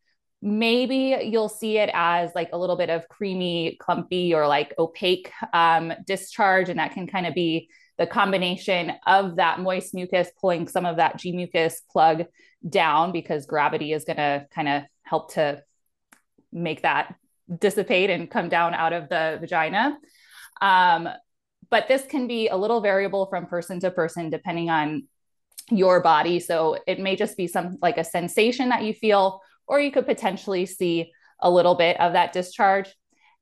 Maybe 0.43 1.17
you'll 1.23 1.49
see 1.49 1.79
it 1.79 1.91
as 1.95 2.31
like 2.35 2.51
a 2.53 2.59
little 2.59 2.77
bit 2.77 2.91
of 2.91 3.09
creamy, 3.09 3.77
clumpy, 3.81 4.35
or 4.35 4.47
like 4.47 4.75
opaque 4.79 5.33
um, 5.53 5.93
discharge. 6.07 6.69
And 6.69 6.79
that 6.79 6.93
can 6.93 7.07
kind 7.07 7.27
of 7.27 7.35
be 7.35 7.69
the 7.99 8.07
combination 8.07 8.93
of 9.07 9.37
that 9.37 9.61
moist 9.61 9.95
mucus 9.95 10.29
pulling 10.39 10.69
some 10.69 10.85
of 10.85 10.97
that 10.97 11.17
G 11.17 11.33
mucus 11.33 11.81
plug 11.91 12.27
down 12.69 13.13
because 13.13 13.47
gravity 13.47 13.93
is 13.93 14.05
going 14.05 14.19
to 14.19 14.47
kind 14.55 14.69
of 14.69 14.83
help 15.03 15.33
to 15.35 15.63
make 16.53 16.83
that 16.83 17.15
dissipate 17.59 18.11
and 18.11 18.31
come 18.31 18.49
down 18.49 18.75
out 18.75 18.93
of 18.93 19.09
the 19.09 19.39
vagina. 19.41 19.99
Um, 20.61 21.09
but 21.71 21.89
this 21.89 22.05
can 22.07 22.27
be 22.27 22.49
a 22.49 22.57
little 22.57 22.81
variable 22.81 23.27
from 23.27 23.47
person 23.47 23.81
to 23.81 23.91
person 23.91 24.31
depending 24.31 24.71
on 24.71 25.05
your 25.71 26.01
body. 26.01 26.39
So 26.41 26.79
it 26.87 27.01
may 27.01 27.17
just 27.17 27.37
be 27.37 27.47
some 27.47 27.79
like 27.83 27.99
a 27.99 28.05
sensation 28.05 28.69
that 28.69 28.85
you 28.85 28.95
feel, 28.95 29.41
or 29.67 29.81
you 29.81 29.91
could 29.91 30.07
potentially 30.07 30.67
see 30.67 31.13
a 31.41 31.51
little 31.51 31.75
bit 31.75 31.99
of 32.01 32.13
that 32.13 32.33
discharge. 32.33 32.89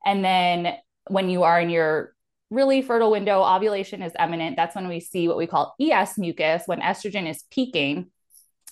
And 0.04 0.24
then 0.24 0.74
when 1.08 1.28
you 1.28 1.42
are 1.42 1.60
in 1.60 1.70
your 1.70 2.14
really 2.50 2.82
fertile 2.82 3.10
window, 3.10 3.42
ovulation 3.42 4.02
is 4.02 4.12
imminent. 4.18 4.56
That's 4.56 4.74
when 4.74 4.88
we 4.88 5.00
see 5.00 5.28
what 5.28 5.36
we 5.36 5.46
call 5.46 5.74
ES 5.80 6.18
mucus, 6.18 6.62
when 6.66 6.80
estrogen 6.80 7.28
is 7.28 7.44
peaking. 7.50 8.10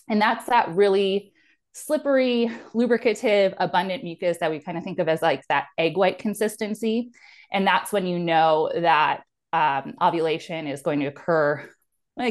And 0.09 0.21
that's 0.21 0.47
that 0.47 0.75
really 0.75 1.33
slippery, 1.73 2.51
lubricative, 2.75 3.55
abundant 3.59 4.05
mucus 4.05 4.39
that 4.39 4.51
we 4.51 4.61
kind 4.61 4.77
of 4.77 4.85
think 4.85 4.99
of 4.99 5.09
as 5.09 5.23
like 5.23 5.43
that 5.49 5.67
egg 5.79 5.97
white 5.97 6.19
consistency. 6.19 7.11
And 7.51 7.67
that's 7.67 7.93
when 7.93 8.07
you 8.07 8.19
know 8.19 8.71
that 8.75 9.23
um, 9.53 9.95
ovulation 10.01 10.67
is 10.67 10.83
going 10.83 11.01
to 11.01 11.07
occur, 11.07 11.69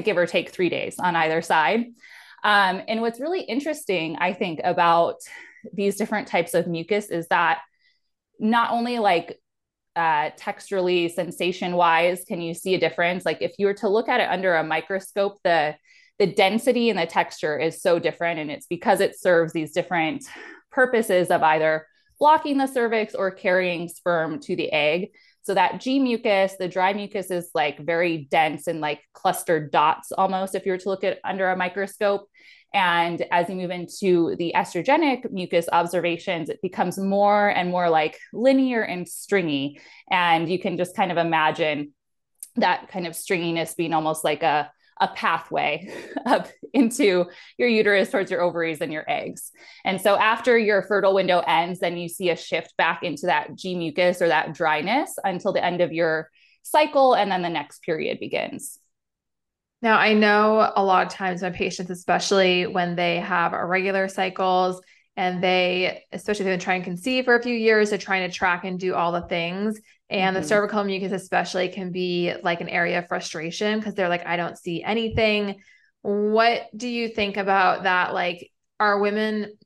give 0.04 0.18
or 0.18 0.26
take 0.26 0.50
three 0.50 0.70
days 0.70 0.96
on 1.00 1.16
either 1.16 1.42
side. 1.42 1.86
Um, 2.44 2.82
and 2.88 3.02
what's 3.02 3.20
really 3.20 3.42
interesting, 3.42 4.18
I 4.20 4.34
think, 4.34 4.62
about 4.64 5.18
these 5.74 5.96
different 5.96 6.28
types 6.28 6.54
of 6.54 6.68
mucus 6.68 7.10
is 7.10 7.28
that 7.28 7.62
not 8.40 8.72
only 8.72 8.98
like 8.98 9.40
uh, 9.96 10.32
texturally, 10.32 11.12
sensation 11.12 11.76
wise, 11.76 12.24
can 12.28 12.42
you 12.42 12.54
see 12.54 12.76
a 12.76 12.80
difference? 12.80 13.26
Like 13.26 13.42
if 13.42 13.54
you 13.58 13.68
were 13.68 13.74
to 13.76 13.90
look 13.90 14.10
at 14.10 14.22
it 14.22 14.30
under 14.30 14.56
a 14.56 14.64
microscope, 14.64 15.38
the 15.44 15.76
the 16.22 16.28
density 16.28 16.92
and 16.92 17.00
the 17.00 17.08
texture 17.08 17.58
is 17.58 17.82
so 17.82 17.98
different, 17.98 18.40
and 18.40 18.52
it's 18.52 18.68
because 18.68 19.00
it 19.00 19.20
serves 19.20 19.54
these 19.54 19.72
different 19.72 20.24
purposes 20.72 21.32
of 21.32 21.42
either 21.42 21.88
blocking 22.20 22.60
the 22.60 22.68
cervix 22.68 23.16
or 23.16 23.32
carrying 23.32 23.88
sperm 23.88 24.40
to 24.40 24.56
the 24.56 24.72
egg. 24.72 25.10
So 25.42 25.56
that 25.56 25.82
G 25.82 25.98
mucus, 25.98 26.58
the 26.60 26.68
dry 26.68 26.94
mucus 26.94 27.32
is 27.32 27.50
like 27.56 27.80
very 27.80 28.28
dense 28.30 28.68
and 28.68 28.82
like 28.82 29.02
clustered 29.14 29.72
dots 29.72 30.12
almost 30.12 30.54
if 30.54 30.68
you 30.68 30.74
were 30.74 30.78
to 30.78 30.90
look 30.90 31.04
at 31.04 31.18
under 31.24 31.50
a 31.50 31.58
microscope. 31.58 32.28
And 32.72 33.26
as 33.32 33.50
you 33.50 33.56
move 33.56 33.72
into 33.72 34.36
the 34.36 34.54
estrogenic 34.56 35.32
mucus 35.32 35.68
observations, 35.72 36.50
it 36.50 36.62
becomes 36.62 37.00
more 37.00 37.50
and 37.50 37.72
more 37.72 37.90
like 37.90 38.20
linear 38.32 38.84
and 38.84 39.10
stringy. 39.10 39.82
And 40.12 40.48
you 40.48 40.60
can 40.60 40.78
just 40.78 40.96
kind 40.96 41.12
of 41.12 41.18
imagine 41.18 41.96
that 42.58 42.90
kind 42.90 43.08
of 43.08 43.14
stringiness 43.14 43.76
being 43.76 43.94
almost 43.94 44.24
like 44.24 44.44
a, 44.44 44.72
a 45.02 45.08
pathway 45.10 45.92
up 46.26 46.48
into 46.74 47.26
your 47.58 47.68
uterus 47.68 48.10
towards 48.12 48.32
your 48.32 48.42
ovaries 48.42 48.80
and 48.80 48.94
your 48.94 49.04
eggs. 49.10 49.52
And 49.84 50.00
so 50.00 50.16
after 50.16 50.58
your 50.58 50.84
fertile 50.84 51.14
window 51.14 51.40
ends, 51.40 51.80
then 51.80 51.98
you 51.98 52.08
see 52.08 52.30
a 52.30 52.38
shift 52.38 52.78
back 52.78 53.04
into 53.04 53.26
that 53.26 53.56
G 53.56 53.76
mucus 53.76 54.22
or 54.22 54.30
that 54.30 54.54
dryness 54.54 55.16
until 55.24 55.52
the 55.52 55.66
end 55.66 55.82
of 55.82 55.92
your 55.92 56.30
cycle. 56.64 57.16
And 57.16 57.30
then 57.30 57.42
the 57.42 57.50
next 57.50 57.82
period 57.82 58.20
begins. 58.20 58.78
Now, 59.82 59.98
I 59.98 60.14
know 60.14 60.72
a 60.76 60.84
lot 60.84 61.08
of 61.08 61.12
times 61.12 61.42
my 61.42 61.50
patients, 61.50 61.90
especially 61.90 62.68
when 62.68 62.96
they 62.96 63.18
have 63.18 63.54
irregular 63.54 64.08
cycles 64.08 64.80
and 65.18 65.44
they, 65.44 66.04
especially 66.12 66.44
if 66.44 66.46
they've 66.46 66.54
been 66.54 66.64
trying 66.64 66.82
to 66.82 66.86
conceive 66.86 67.26
for 67.26 67.36
a 67.36 67.42
few 67.42 67.56
years, 67.56 67.90
they're 67.90 67.98
trying 68.00 68.30
to 68.30 68.36
track 68.36 68.64
and 68.64 68.80
do 68.80 68.94
all 68.94 69.12
the 69.12 69.22
things. 69.24 69.80
And 70.12 70.36
mm-hmm. 70.36 70.44
the 70.44 70.48
cervical 70.48 70.84
mucus, 70.84 71.12
especially, 71.12 71.70
can 71.70 71.92
be 71.92 72.34
like 72.44 72.62
an 72.62 72.70
area 72.70 73.00
of 73.00 73.08
frustration 73.08 73.80
because 73.80 73.96
they're 73.96 74.10
like, 74.10 74.26
I 74.28 74.36
don't 74.36 74.58
see 74.58 74.84
anything. 74.84 75.62
What 76.04 76.64
do 76.76 76.88
you 76.88 77.08
think 77.08 77.38
about 77.38 77.84
that? 77.84 78.14
Like, 78.14 78.52
are 78.80 79.00
women 79.00 79.58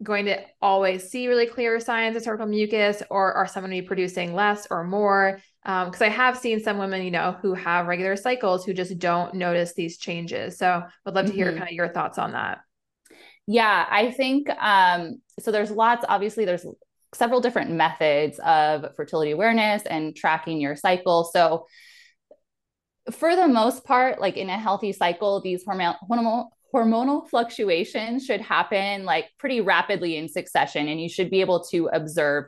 going 0.00 0.26
to 0.26 0.38
always 0.62 1.10
see 1.10 1.26
really 1.26 1.46
clear 1.46 1.80
signs 1.80 2.16
of 2.16 2.22
cervical 2.22 2.46
mucus, 2.46 3.02
or 3.10 3.34
are 3.34 3.46
some 3.46 3.62
going 3.62 3.76
to 3.76 3.82
be 3.82 3.86
producing 3.86 4.34
less 4.34 4.68
or 4.70 4.84
more? 4.84 5.40
because 5.64 6.00
um, 6.00 6.06
I 6.06 6.08
have 6.08 6.38
seen 6.38 6.60
some 6.60 6.78
women, 6.78 7.02
you 7.02 7.10
know, 7.10 7.36
who 7.42 7.52
have 7.52 7.88
regular 7.88 8.16
cycles 8.16 8.64
who 8.64 8.72
just 8.72 8.98
don't 8.98 9.34
notice 9.34 9.74
these 9.74 9.98
changes. 9.98 10.56
So 10.56 10.82
would 11.04 11.14
love 11.14 11.26
to 11.26 11.32
hear 11.32 11.48
mm-hmm. 11.48 11.58
kind 11.58 11.68
of 11.68 11.74
your 11.74 11.88
thoughts 11.88 12.16
on 12.16 12.32
that. 12.32 12.60
Yeah, 13.46 13.86
I 13.90 14.10
think 14.12 14.48
um, 14.48 15.20
so. 15.40 15.50
There's 15.50 15.70
lots, 15.70 16.06
obviously, 16.08 16.44
there's 16.44 16.64
several 17.14 17.40
different 17.40 17.70
methods 17.70 18.38
of 18.40 18.94
fertility 18.96 19.30
awareness 19.30 19.82
and 19.84 20.14
tracking 20.14 20.60
your 20.60 20.76
cycle. 20.76 21.24
So, 21.32 21.66
for 23.10 23.34
the 23.34 23.48
most 23.48 23.84
part, 23.84 24.20
like 24.20 24.36
in 24.36 24.50
a 24.50 24.58
healthy 24.58 24.92
cycle, 24.92 25.40
these 25.40 25.64
hormonal 25.64 26.48
hormonal 26.74 27.26
fluctuations 27.30 28.26
should 28.26 28.42
happen 28.42 29.06
like 29.06 29.30
pretty 29.38 29.62
rapidly 29.62 30.16
in 30.16 30.28
succession, 30.28 30.88
and 30.88 31.00
you 31.00 31.08
should 31.08 31.30
be 31.30 31.40
able 31.40 31.64
to 31.64 31.88
observe 31.92 32.44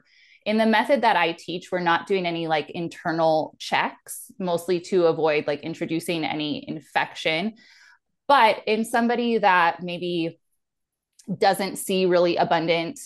in 0.47 0.57
the 0.57 0.67
method 0.67 1.02
that 1.02 1.17
I 1.17 1.33
teach, 1.33 1.71
we're 1.71 1.81
not 1.81 2.07
doing 2.07 2.26
any 2.26 2.47
like 2.47 2.71
internal 2.71 3.55
checks, 3.59 4.31
mostly 4.38 4.81
to 4.81 5.07
avoid 5.07 5.47
like 5.47 5.61
introducing 5.61 6.25
any 6.25 6.67
infection. 6.67 7.55
But 8.26 8.62
in 8.67 8.85
somebody 8.85 9.38
that 9.38 9.83
maybe 9.83 10.38
doesn't 11.38 11.76
see 11.76 12.07
really 12.07 12.37
abundant 12.37 12.99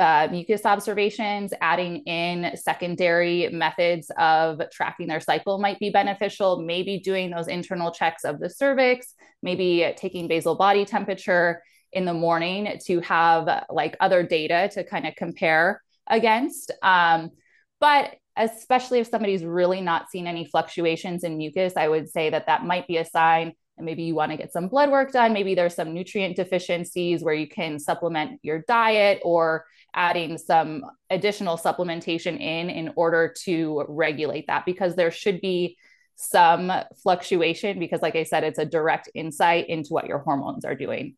uh, 0.00 0.28
mucus 0.30 0.64
observations, 0.64 1.52
adding 1.60 1.98
in 1.98 2.56
secondary 2.56 3.48
methods 3.50 4.10
of 4.18 4.62
tracking 4.72 5.06
their 5.06 5.20
cycle 5.20 5.58
might 5.58 5.78
be 5.78 5.90
beneficial. 5.90 6.62
Maybe 6.62 6.98
doing 6.98 7.30
those 7.30 7.48
internal 7.48 7.92
checks 7.92 8.24
of 8.24 8.40
the 8.40 8.48
cervix, 8.48 9.14
maybe 9.42 9.92
taking 9.96 10.26
basal 10.26 10.56
body 10.56 10.86
temperature 10.86 11.62
in 11.92 12.06
the 12.06 12.14
morning 12.14 12.78
to 12.86 13.00
have 13.00 13.66
like 13.68 13.96
other 14.00 14.22
data 14.22 14.70
to 14.72 14.84
kind 14.84 15.06
of 15.06 15.14
compare 15.16 15.82
against. 16.08 16.72
Um, 16.82 17.30
but 17.78 18.14
especially 18.36 19.00
if 19.00 19.08
somebody's 19.08 19.44
really 19.44 19.82
not 19.82 20.10
seen 20.10 20.26
any 20.26 20.46
fluctuations 20.46 21.24
in 21.24 21.36
mucus, 21.36 21.74
I 21.76 21.88
would 21.88 22.08
say 22.08 22.30
that 22.30 22.46
that 22.46 22.64
might 22.64 22.86
be 22.86 22.96
a 22.96 23.04
sign. 23.04 23.52
And 23.80 23.86
maybe 23.86 24.04
you 24.04 24.14
want 24.14 24.30
to 24.30 24.38
get 24.38 24.52
some 24.52 24.68
blood 24.68 24.90
work 24.90 25.12
done. 25.12 25.32
Maybe 25.32 25.54
there's 25.54 25.74
some 25.74 25.92
nutrient 25.92 26.36
deficiencies 26.36 27.22
where 27.22 27.34
you 27.34 27.48
can 27.48 27.78
supplement 27.78 28.38
your 28.42 28.62
diet 28.68 29.20
or 29.24 29.64
adding 29.94 30.38
some 30.38 30.84
additional 31.10 31.56
supplementation 31.56 32.38
in 32.40 32.70
in 32.70 32.92
order 32.94 33.34
to 33.44 33.84
regulate 33.88 34.46
that 34.46 34.64
because 34.64 34.94
there 34.94 35.10
should 35.10 35.40
be 35.40 35.76
some 36.14 36.70
fluctuation 37.02 37.78
because 37.78 38.02
like 38.02 38.14
i 38.14 38.22
said 38.22 38.44
it's 38.44 38.58
a 38.58 38.64
direct 38.64 39.08
insight 39.14 39.68
into 39.70 39.88
what 39.88 40.06
your 40.06 40.18
hormones 40.18 40.66
are 40.66 40.74
doing 40.74 41.16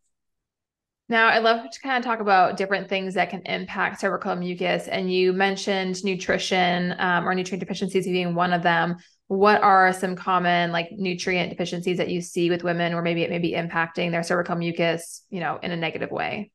now, 1.12 1.28
I'd 1.28 1.42
love 1.42 1.68
to 1.70 1.80
kind 1.80 1.98
of 1.98 2.04
talk 2.04 2.20
about 2.20 2.56
different 2.56 2.88
things 2.88 3.12
that 3.14 3.28
can 3.28 3.42
impact 3.42 4.00
cervical 4.00 4.34
mucus. 4.34 4.88
And 4.88 5.12
you 5.12 5.34
mentioned 5.34 6.02
nutrition 6.04 6.94
um, 6.98 7.28
or 7.28 7.34
nutrient 7.34 7.60
deficiencies 7.60 8.06
being 8.06 8.34
one 8.34 8.54
of 8.54 8.62
them. 8.62 8.96
What 9.28 9.62
are 9.62 9.92
some 9.92 10.16
common 10.16 10.72
like 10.72 10.90
nutrient 10.92 11.50
deficiencies 11.50 11.98
that 11.98 12.10
you 12.10 12.20
see 12.20 12.50
with 12.50 12.64
women, 12.64 12.92
or 12.92 13.02
maybe 13.02 13.22
it 13.22 13.30
may 13.30 13.38
be 13.38 13.52
impacting 13.52 14.10
their 14.10 14.22
cervical 14.22 14.56
mucus, 14.56 15.24
you 15.30 15.40
know, 15.40 15.58
in 15.62 15.70
a 15.70 15.76
negative 15.76 16.10
way? 16.10 16.50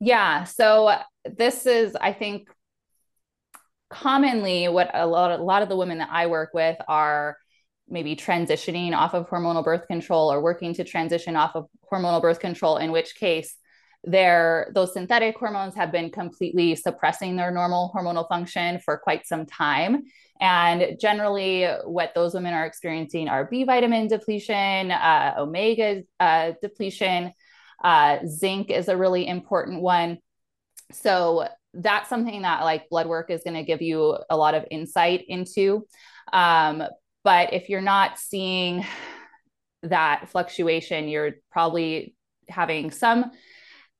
Yeah. 0.00 0.44
So 0.44 0.96
this 1.24 1.66
is, 1.66 1.94
I 1.94 2.12
think, 2.12 2.48
commonly 3.90 4.68
what 4.68 4.90
a 4.94 5.06
lot, 5.06 5.38
a 5.38 5.42
lot 5.42 5.62
of 5.62 5.68
the 5.68 5.76
women 5.76 5.98
that 5.98 6.08
I 6.10 6.26
work 6.26 6.50
with 6.54 6.76
are 6.88 7.36
maybe 7.88 8.16
transitioning 8.16 8.96
off 8.96 9.14
of 9.14 9.28
hormonal 9.28 9.64
birth 9.64 9.86
control 9.88 10.32
or 10.32 10.40
working 10.40 10.74
to 10.74 10.84
transition 10.84 11.36
off 11.36 11.54
of 11.54 11.66
hormonal 11.92 12.22
birth 12.22 12.40
control, 12.40 12.76
in 12.78 12.92
which 12.92 13.16
case 13.16 13.56
their 14.04 14.70
those 14.74 14.94
synthetic 14.94 15.36
hormones 15.36 15.74
have 15.74 15.92
been 15.92 16.10
completely 16.10 16.74
suppressing 16.74 17.36
their 17.36 17.50
normal 17.50 17.92
hormonal 17.94 18.26
function 18.28 18.78
for 18.78 18.96
quite 18.96 19.26
some 19.26 19.44
time. 19.44 20.04
And 20.40 20.96
generally, 20.98 21.66
what 21.84 22.14
those 22.14 22.32
women 22.32 22.54
are 22.54 22.64
experiencing 22.64 23.28
are 23.28 23.44
B 23.44 23.64
vitamin 23.64 24.08
depletion, 24.08 24.90
uh, 24.90 25.34
omega 25.38 26.02
uh, 26.18 26.52
depletion, 26.62 27.32
uh, 27.84 28.18
zinc 28.26 28.70
is 28.70 28.88
a 28.88 28.96
really 28.96 29.26
important 29.26 29.82
one. 29.82 30.18
So 30.92 31.46
that's 31.74 32.08
something 32.08 32.42
that 32.42 32.62
like 32.62 32.88
blood 32.88 33.06
work 33.06 33.30
is 33.30 33.42
going 33.44 33.54
to 33.54 33.62
give 33.62 33.82
you 33.82 34.18
a 34.28 34.36
lot 34.36 34.54
of 34.54 34.64
insight 34.70 35.24
into. 35.28 35.86
Um, 36.32 36.82
but 37.22 37.52
if 37.52 37.68
you're 37.68 37.80
not 37.80 38.18
seeing 38.18 38.84
that 39.82 40.28
fluctuation, 40.30 41.08
you're 41.08 41.32
probably 41.50 42.14
having 42.48 42.90
some 42.90 43.30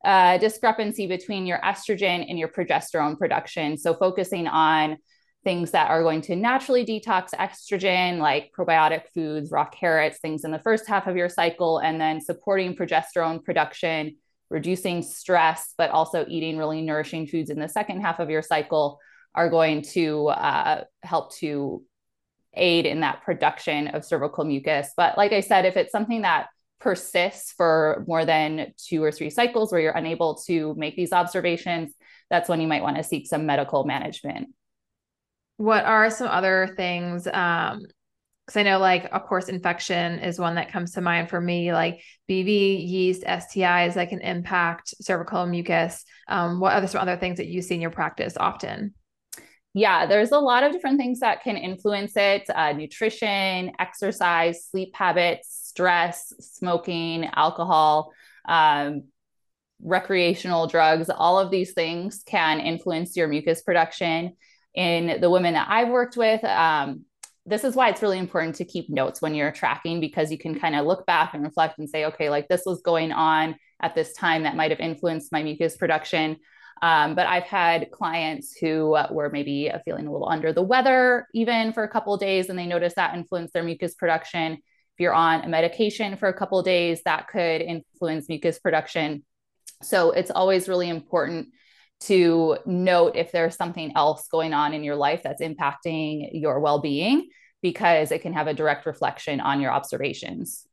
uh, 0.04 0.38
discrepancy 0.38 1.06
between 1.06 1.46
your 1.46 1.58
estrogen 1.58 2.28
and 2.28 2.38
your 2.38 2.48
progesterone 2.48 3.18
production. 3.18 3.76
So, 3.76 3.94
focusing 3.94 4.46
on 4.46 4.96
things 5.42 5.70
that 5.70 5.90
are 5.90 6.02
going 6.02 6.20
to 6.20 6.36
naturally 6.36 6.84
detox 6.84 7.30
estrogen, 7.34 8.18
like 8.18 8.52
probiotic 8.56 9.04
foods, 9.14 9.50
raw 9.50 9.66
carrots, 9.68 10.18
things 10.18 10.44
in 10.44 10.50
the 10.50 10.58
first 10.58 10.86
half 10.86 11.06
of 11.06 11.16
your 11.16 11.28
cycle, 11.28 11.78
and 11.78 12.00
then 12.00 12.20
supporting 12.20 12.76
progesterone 12.76 13.42
production, 13.42 14.16
reducing 14.50 15.02
stress, 15.02 15.72
but 15.78 15.90
also 15.90 16.26
eating 16.28 16.58
really 16.58 16.82
nourishing 16.82 17.26
foods 17.26 17.50
in 17.50 17.58
the 17.58 17.68
second 17.68 18.02
half 18.02 18.18
of 18.18 18.28
your 18.28 18.42
cycle 18.42 18.98
are 19.34 19.48
going 19.48 19.80
to 19.80 20.28
uh, 20.28 20.84
help 21.02 21.34
to 21.36 21.82
aid 22.54 22.84
in 22.84 23.00
that 23.00 23.22
production 23.22 23.88
of 23.88 24.04
cervical 24.04 24.44
mucus. 24.44 24.90
But 24.96 25.16
like 25.16 25.32
I 25.32 25.40
said, 25.40 25.64
if 25.64 25.76
it's 25.76 25.92
something 25.92 26.22
that 26.22 26.48
persists 26.80 27.52
for 27.52 28.04
more 28.08 28.24
than 28.24 28.72
two 28.76 29.02
or 29.02 29.12
three 29.12 29.30
cycles 29.30 29.70
where 29.70 29.80
you're 29.80 29.92
unable 29.92 30.34
to 30.46 30.74
make 30.74 30.96
these 30.96 31.12
observations, 31.12 31.94
that's 32.28 32.48
when 32.48 32.60
you 32.60 32.66
might 32.66 32.82
want 32.82 32.96
to 32.96 33.04
seek 33.04 33.26
some 33.26 33.46
medical 33.46 33.84
management. 33.84 34.48
What 35.60 35.84
are 35.84 36.08
some 36.08 36.26
other 36.26 36.72
things? 36.74 37.26
Um, 37.26 37.82
because 38.46 38.56
I 38.56 38.62
know, 38.62 38.78
like, 38.78 39.12
of 39.12 39.26
course, 39.26 39.50
infection 39.50 40.20
is 40.20 40.38
one 40.38 40.54
that 40.54 40.72
comes 40.72 40.92
to 40.92 41.02
mind 41.02 41.28
for 41.28 41.38
me, 41.38 41.74
like 41.74 42.00
BV, 42.30 42.88
yeast, 42.88 43.24
STIs 43.24 43.92
that 43.92 44.08
can 44.08 44.22
impact 44.22 44.94
cervical 45.02 45.44
mucus. 45.44 46.02
Um, 46.28 46.60
what 46.60 46.72
are 46.72 46.86
some 46.88 47.02
other 47.02 47.18
things 47.18 47.36
that 47.36 47.48
you 47.48 47.60
see 47.60 47.74
in 47.74 47.82
your 47.82 47.90
practice 47.90 48.38
often? 48.38 48.94
Yeah, 49.74 50.06
there's 50.06 50.32
a 50.32 50.38
lot 50.38 50.62
of 50.62 50.72
different 50.72 50.98
things 50.98 51.20
that 51.20 51.42
can 51.42 51.58
influence 51.58 52.16
it 52.16 52.48
uh, 52.48 52.72
nutrition, 52.72 53.72
exercise, 53.78 54.64
sleep 54.64 54.96
habits, 54.96 55.64
stress, 55.68 56.32
smoking, 56.40 57.26
alcohol, 57.36 58.14
um, 58.48 59.04
recreational 59.82 60.68
drugs. 60.68 61.10
All 61.10 61.38
of 61.38 61.50
these 61.50 61.74
things 61.74 62.22
can 62.24 62.60
influence 62.60 63.14
your 63.14 63.28
mucus 63.28 63.60
production. 63.60 64.38
In 64.74 65.20
the 65.20 65.30
women 65.30 65.54
that 65.54 65.66
I've 65.68 65.88
worked 65.88 66.16
with, 66.16 66.44
um, 66.44 67.04
this 67.46 67.64
is 67.64 67.74
why 67.74 67.88
it's 67.88 68.02
really 68.02 68.18
important 68.18 68.56
to 68.56 68.64
keep 68.64 68.88
notes 68.88 69.20
when 69.20 69.34
you're 69.34 69.50
tracking 69.50 70.00
because 70.00 70.30
you 70.30 70.38
can 70.38 70.58
kind 70.58 70.76
of 70.76 70.86
look 70.86 71.06
back 71.06 71.34
and 71.34 71.42
reflect 71.42 71.78
and 71.78 71.88
say, 71.88 72.04
okay, 72.06 72.30
like 72.30 72.48
this 72.48 72.62
was 72.64 72.82
going 72.82 73.12
on 73.12 73.56
at 73.82 73.94
this 73.94 74.12
time 74.12 74.44
that 74.44 74.56
might 74.56 74.70
have 74.70 74.80
influenced 74.80 75.32
my 75.32 75.42
mucus 75.42 75.76
production. 75.76 76.36
Um, 76.82 77.14
but 77.14 77.26
I've 77.26 77.44
had 77.44 77.90
clients 77.90 78.56
who 78.56 78.96
were 79.10 79.30
maybe 79.30 79.70
feeling 79.84 80.06
a 80.06 80.12
little 80.12 80.28
under 80.28 80.52
the 80.52 80.62
weather 80.62 81.26
even 81.34 81.72
for 81.72 81.82
a 81.82 81.88
couple 81.88 82.16
days, 82.16 82.48
and 82.48 82.58
they 82.58 82.66
noticed 82.66 82.96
that 82.96 83.14
influenced 83.14 83.52
their 83.52 83.62
mucus 83.62 83.94
production. 83.94 84.52
If 84.52 85.00
you're 85.00 85.14
on 85.14 85.42
a 85.42 85.48
medication 85.48 86.16
for 86.16 86.28
a 86.28 86.34
couple 86.34 86.62
days, 86.62 87.02
that 87.04 87.28
could 87.28 87.60
influence 87.60 88.28
mucus 88.28 88.58
production. 88.58 89.24
So 89.82 90.12
it's 90.12 90.30
always 90.30 90.68
really 90.68 90.88
important 90.88 91.48
to 92.00 92.58
note 92.66 93.16
if 93.16 93.30
there's 93.32 93.56
something 93.56 93.92
else 93.94 94.28
going 94.28 94.54
on 94.54 94.72
in 94.72 94.82
your 94.82 94.96
life 94.96 95.22
that's 95.22 95.42
impacting 95.42 96.30
your 96.32 96.60
well-being 96.60 97.28
because 97.62 98.10
it 98.10 98.22
can 98.22 98.32
have 98.32 98.46
a 98.46 98.54
direct 98.54 98.86
reflection 98.86 99.40
on 99.40 99.60
your 99.60 99.70
observations. 99.70 100.66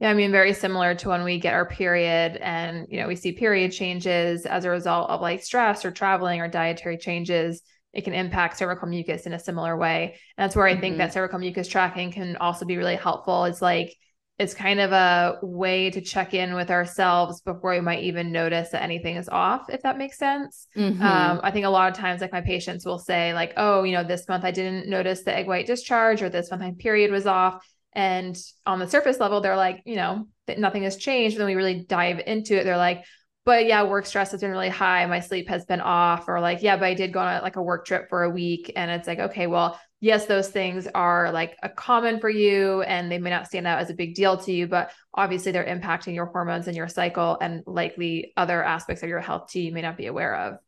Yeah, 0.00 0.10
I 0.10 0.14
mean, 0.14 0.32
very 0.32 0.54
similar 0.54 0.94
to 0.96 1.08
when 1.10 1.22
we 1.22 1.38
get 1.38 1.54
our 1.54 1.66
period 1.66 2.36
and, 2.38 2.86
you 2.90 2.98
know, 2.98 3.06
we 3.06 3.16
see 3.16 3.32
period 3.32 3.72
changes 3.72 4.44
as 4.46 4.64
a 4.64 4.70
result 4.70 5.10
of 5.10 5.20
like 5.20 5.42
stress 5.42 5.84
or 5.84 5.90
traveling 5.90 6.40
or 6.40 6.48
dietary 6.48 6.96
changes. 6.96 7.62
It 7.92 8.02
can 8.02 8.14
impact 8.14 8.58
cervical 8.58 8.88
mucus 8.88 9.26
in 9.26 9.34
a 9.34 9.38
similar 9.38 9.76
way. 9.76 10.18
And 10.36 10.44
that's 10.44 10.56
where 10.56 10.66
I 10.66 10.72
mm-hmm. 10.72 10.80
think 10.80 10.98
that 10.98 11.12
cervical 11.12 11.38
mucus 11.38 11.68
tracking 11.68 12.10
can 12.10 12.36
also 12.36 12.64
be 12.64 12.76
really 12.76 12.96
helpful. 12.96 13.44
It's 13.44 13.62
like, 13.62 13.94
it's 14.36 14.52
kind 14.52 14.80
of 14.80 14.90
a 14.90 15.38
way 15.42 15.90
to 15.90 16.00
check 16.00 16.34
in 16.34 16.54
with 16.54 16.68
ourselves 16.70 17.40
before 17.42 17.70
we 17.70 17.80
might 17.80 18.02
even 18.02 18.32
notice 18.32 18.70
that 18.70 18.82
anything 18.82 19.16
is 19.16 19.28
off, 19.28 19.70
if 19.70 19.82
that 19.82 19.96
makes 19.96 20.18
sense. 20.18 20.66
Mm-hmm. 20.76 21.00
Um, 21.00 21.40
I 21.44 21.52
think 21.52 21.66
a 21.66 21.70
lot 21.70 21.92
of 21.92 21.96
times, 21.96 22.20
like 22.20 22.32
my 22.32 22.40
patients 22.40 22.84
will 22.84 22.98
say, 22.98 23.32
like, 23.32 23.52
oh, 23.56 23.84
you 23.84 23.92
know, 23.92 24.02
this 24.02 24.28
month 24.28 24.44
I 24.44 24.50
didn't 24.50 24.88
notice 24.88 25.22
the 25.22 25.36
egg 25.36 25.46
white 25.46 25.66
discharge, 25.66 26.20
or 26.20 26.30
this 26.30 26.50
month 26.50 26.62
my 26.62 26.72
period 26.78 27.12
was 27.12 27.26
off. 27.26 27.64
And 27.92 28.36
on 28.66 28.80
the 28.80 28.88
surface 28.88 29.20
level, 29.20 29.40
they're 29.40 29.56
like, 29.56 29.82
you 29.84 29.94
know, 29.94 30.26
that 30.48 30.58
nothing 30.58 30.82
has 30.82 30.96
changed. 30.96 31.36
And 31.36 31.40
then 31.40 31.46
we 31.46 31.54
really 31.54 31.84
dive 31.84 32.20
into 32.26 32.58
it. 32.58 32.64
They're 32.64 32.76
like, 32.76 33.04
but 33.44 33.66
yeah, 33.66 33.84
work 33.84 34.04
stress 34.04 34.32
has 34.32 34.40
been 34.40 34.50
really 34.50 34.68
high. 34.68 35.06
My 35.06 35.20
sleep 35.20 35.48
has 35.48 35.64
been 35.64 35.80
off, 35.80 36.26
or 36.26 36.40
like, 36.40 36.60
yeah, 36.60 36.76
but 36.76 36.86
I 36.86 36.94
did 36.94 37.12
go 37.12 37.20
on 37.20 37.36
a, 37.36 37.40
like 37.40 37.54
a 37.54 37.62
work 37.62 37.86
trip 37.86 38.08
for 38.08 38.24
a 38.24 38.30
week. 38.30 38.72
And 38.74 38.90
it's 38.90 39.06
like, 39.06 39.20
okay, 39.20 39.46
well, 39.46 39.78
yes, 40.04 40.26
those 40.26 40.50
things 40.50 40.86
are 40.94 41.32
like 41.32 41.56
a 41.62 41.68
common 41.70 42.20
for 42.20 42.28
you 42.28 42.82
and 42.82 43.10
they 43.10 43.16
may 43.16 43.30
not 43.30 43.46
stand 43.46 43.66
out 43.66 43.78
as 43.78 43.88
a 43.88 43.94
big 43.94 44.14
deal 44.14 44.36
to 44.36 44.52
you, 44.52 44.66
but 44.66 44.90
obviously 45.14 45.50
they're 45.50 45.64
impacting 45.64 46.14
your 46.14 46.26
hormones 46.26 46.68
and 46.68 46.76
your 46.76 46.88
cycle 46.88 47.38
and 47.40 47.62
likely 47.66 48.34
other 48.36 48.62
aspects 48.62 49.02
of 49.02 49.08
your 49.08 49.20
health 49.20 49.50
too 49.50 49.62
you 49.62 49.72
may 49.72 49.80
not 49.80 49.96
be 49.96 50.04
aware 50.04 50.36
of. 50.36 50.58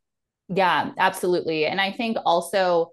Yeah, 0.49 0.91
absolutely. 0.97 1.67
And 1.67 1.83
I 1.83 1.93
think 1.93 2.17
also 2.25 2.93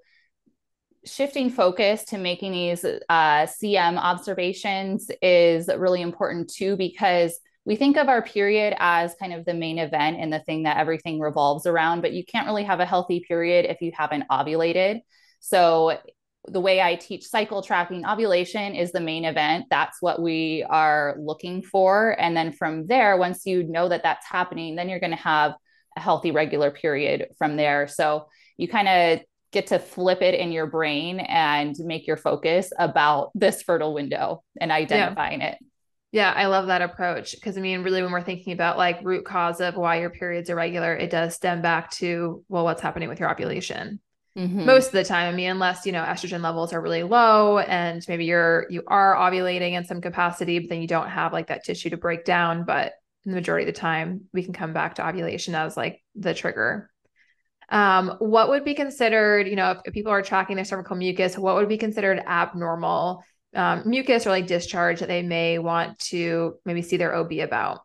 shifting 1.05 1.49
focus 1.49 2.03
to 2.07 2.17
making 2.17 2.51
these 2.51 2.83
uh, 2.83 3.47
CM 3.47 3.97
observations 3.97 5.09
is 5.21 5.69
really 5.69 6.01
important 6.01 6.49
too, 6.49 6.75
because 6.75 7.39
we 7.63 7.77
think 7.77 7.95
of 7.95 8.09
our 8.09 8.21
period 8.21 8.75
as 8.79 9.15
kind 9.17 9.31
of 9.31 9.45
the 9.45 9.53
main 9.53 9.77
event 9.79 10.17
and 10.19 10.33
the 10.33 10.39
thing 10.39 10.63
that 10.63 10.75
everything 10.75 11.21
revolves 11.21 11.65
around, 11.65 12.01
but 12.01 12.11
you 12.11 12.25
can't 12.25 12.47
really 12.47 12.65
have 12.65 12.81
a 12.81 12.85
healthy 12.85 13.23
period 13.25 13.63
if 13.63 13.79
you 13.79 13.93
haven't 13.95 14.25
ovulated. 14.29 14.99
So, 15.39 15.97
the 16.47 16.59
way 16.59 16.81
I 16.81 16.95
teach 16.95 17.27
cycle 17.27 17.61
tracking, 17.61 18.05
ovulation 18.05 18.75
is 18.75 18.91
the 18.91 18.99
main 18.99 19.25
event. 19.25 19.65
That's 19.69 20.01
what 20.01 20.21
we 20.21 20.65
are 20.69 21.15
looking 21.19 21.61
for. 21.61 22.15
And 22.19 22.35
then 22.35 22.51
from 22.51 22.87
there, 22.87 23.17
once 23.17 23.45
you 23.45 23.63
know 23.63 23.87
that 23.89 24.03
that's 24.03 24.25
happening, 24.25 24.75
then 24.75 24.89
you're 24.89 24.99
going 24.99 25.11
to 25.11 25.17
have 25.17 25.53
a 25.95 25.99
healthy 26.01 26.31
regular 26.31 26.71
period 26.71 27.27
from 27.37 27.55
there. 27.55 27.87
So, 27.87 28.27
you 28.57 28.67
kind 28.67 28.87
of 28.87 29.25
get 29.51 29.67
to 29.67 29.79
flip 29.79 30.21
it 30.21 30.35
in 30.35 30.51
your 30.51 30.65
brain 30.65 31.19
and 31.19 31.75
make 31.79 32.07
your 32.07 32.17
focus 32.17 32.71
about 32.77 33.31
this 33.35 33.61
fertile 33.61 33.93
window 33.93 34.43
and 34.59 34.71
identifying 34.71 35.41
yeah. 35.41 35.51
it. 35.51 35.57
Yeah, 36.11 36.31
I 36.31 36.45
love 36.45 36.67
that 36.67 36.83
approach 36.83 37.33
because 37.33 37.57
I 37.57 37.61
mean, 37.61 37.81
really, 37.81 38.03
when 38.03 38.11
we're 38.11 38.21
thinking 38.21 38.53
about 38.53 38.77
like 38.77 38.99
root 39.03 39.25
cause 39.25 39.61
of 39.61 39.75
why 39.75 39.99
your 39.99 40.11
period's 40.11 40.49
are 40.49 40.53
irregular, 40.53 40.95
it 40.95 41.09
does 41.09 41.35
stem 41.35 41.61
back 41.61 41.89
to 41.91 42.43
well, 42.49 42.63
what's 42.63 42.81
happening 42.81 43.09
with 43.09 43.19
your 43.19 43.31
ovulation. 43.31 43.99
Mm-hmm. 44.37 44.65
Most 44.65 44.87
of 44.87 44.93
the 44.93 45.03
time, 45.03 45.31
I 45.31 45.35
mean, 45.35 45.49
unless 45.49 45.85
you 45.85 45.91
know 45.91 46.03
estrogen 46.03 46.41
levels 46.41 46.73
are 46.73 46.81
really 46.81 47.03
low 47.03 47.59
and 47.59 48.03
maybe 48.07 48.25
you're 48.25 48.65
you 48.69 48.81
are 48.87 49.15
ovulating 49.15 49.73
in 49.73 49.85
some 49.85 50.01
capacity, 50.01 50.59
but 50.59 50.69
then 50.69 50.81
you 50.81 50.87
don't 50.87 51.09
have 51.09 51.33
like 51.33 51.47
that 51.47 51.63
tissue 51.63 51.91
to 51.91 51.97
break 51.97 52.25
down. 52.25 52.65
But 52.65 52.93
the 53.25 53.33
majority 53.33 53.69
of 53.69 53.73
the 53.73 53.79
time, 53.79 54.21
we 54.33 54.43
can 54.43 54.53
come 54.53 54.73
back 54.73 54.95
to 54.95 55.07
ovulation 55.07 55.53
as 55.53 55.77
like 55.77 56.01
the 56.15 56.33
trigger. 56.33 56.89
Um, 57.69 58.15
what 58.19 58.49
would 58.49 58.65
be 58.65 58.73
considered, 58.73 59.47
you 59.47 59.55
know, 59.55 59.71
if, 59.71 59.77
if, 59.85 59.93
people 59.93 60.11
are 60.11 60.21
tracking 60.21 60.57
their 60.57 60.65
cervical 60.65 60.95
mucus, 60.95 61.37
what 61.37 61.55
would 61.55 61.69
be 61.69 61.77
considered 61.77 62.19
abnormal 62.19 63.23
um, 63.55 63.83
mucus 63.85 64.27
or 64.27 64.31
like 64.31 64.47
discharge 64.47 64.99
that 64.99 65.07
they 65.07 65.21
may 65.21 65.59
want 65.59 65.97
to 65.99 66.55
maybe 66.65 66.81
see 66.81 66.97
their 66.97 67.15
OB 67.15 67.31
about? 67.33 67.81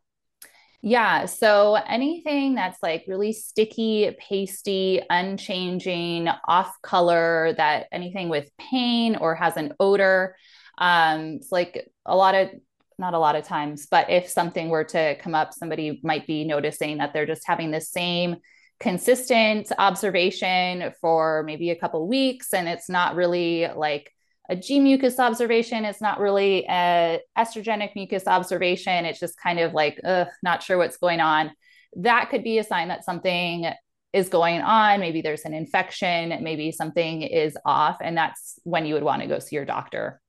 Yeah. 0.81 1.27
So 1.27 1.75
anything 1.75 2.55
that's 2.55 2.81
like 2.83 3.05
really 3.09 3.33
sticky, 3.33 4.17
pasty, 4.19 5.03
unchanging, 5.11 6.29
off 6.47 6.81
color, 6.83 7.55
that 7.57 7.89
anything 7.91 8.29
with 8.29 8.49
pain 8.59 9.17
or 9.17 9.35
has 9.35 9.57
an 9.57 9.75
odor. 9.81 10.37
Um, 10.79 11.37
it's 11.37 11.51
like 11.51 11.91
a 12.07 12.15
lot 12.17 12.37
of, 12.37 12.51
not 12.97 13.15
a 13.15 13.19
lot 13.19 13.35
of 13.35 13.45
times, 13.45 13.87
but 13.91 14.09
if 14.11 14.29
something 14.29 14.69
were 14.69 14.85
to 14.85 15.17
come 15.17 15.35
up, 15.35 15.53
somebody 15.53 16.01
might 16.05 16.27
be 16.27 16.45
noticing 16.45 16.99
that 16.99 17.13
they're 17.13 17.27
just 17.27 17.47
having 17.47 17.73
the 17.73 17.81
same 17.81 18.37
consistent 18.79 19.73
observation 19.79 20.93
for 21.01 21.43
maybe 21.45 21.71
a 21.71 21.77
couple 21.77 22.07
weeks 22.07 22.55
and 22.55 22.69
it's 22.69 22.89
not 22.89 23.17
really 23.17 23.67
like 23.75 24.13
a 24.49 24.57
G 24.57 24.81
mucus 24.81 25.19
observation. 25.19 25.85
It's 25.85 26.01
not 26.01 26.21
really 26.21 26.65
a 26.69 27.21
estrogenic 27.37 27.95
mucus 27.95 28.27
observation. 28.27 29.05
It's 29.05 29.21
just 29.21 29.39
kind 29.39 29.59
of 29.59 29.75
like, 29.75 30.01
ugh, 30.05 30.29
not 30.43 30.63
sure 30.63 30.79
what's 30.79 30.97
going 30.97 31.21
on. 31.21 31.51
That 31.97 32.31
could 32.31 32.45
be 32.45 32.59
a 32.59 32.65
sign 32.65 32.89
that 32.89 33.05
something 33.05 33.71
is 34.13 34.29
going 34.29 34.61
on. 34.63 35.01
Maybe 35.01 35.21
there's 35.21 35.45
an 35.45 35.55
infection. 35.55 36.43
Maybe 36.43 36.73
something 36.73 37.23
is 37.23 37.57
off. 37.65 37.99
And 38.01 38.17
that's 38.17 38.59
when 38.65 38.87
you 38.87 38.95
would 38.95 39.03
want 39.03 39.23
to 39.23 39.29
go 39.29 39.39
see 39.39 39.57
your 39.57 39.67
doctor. 39.67 40.21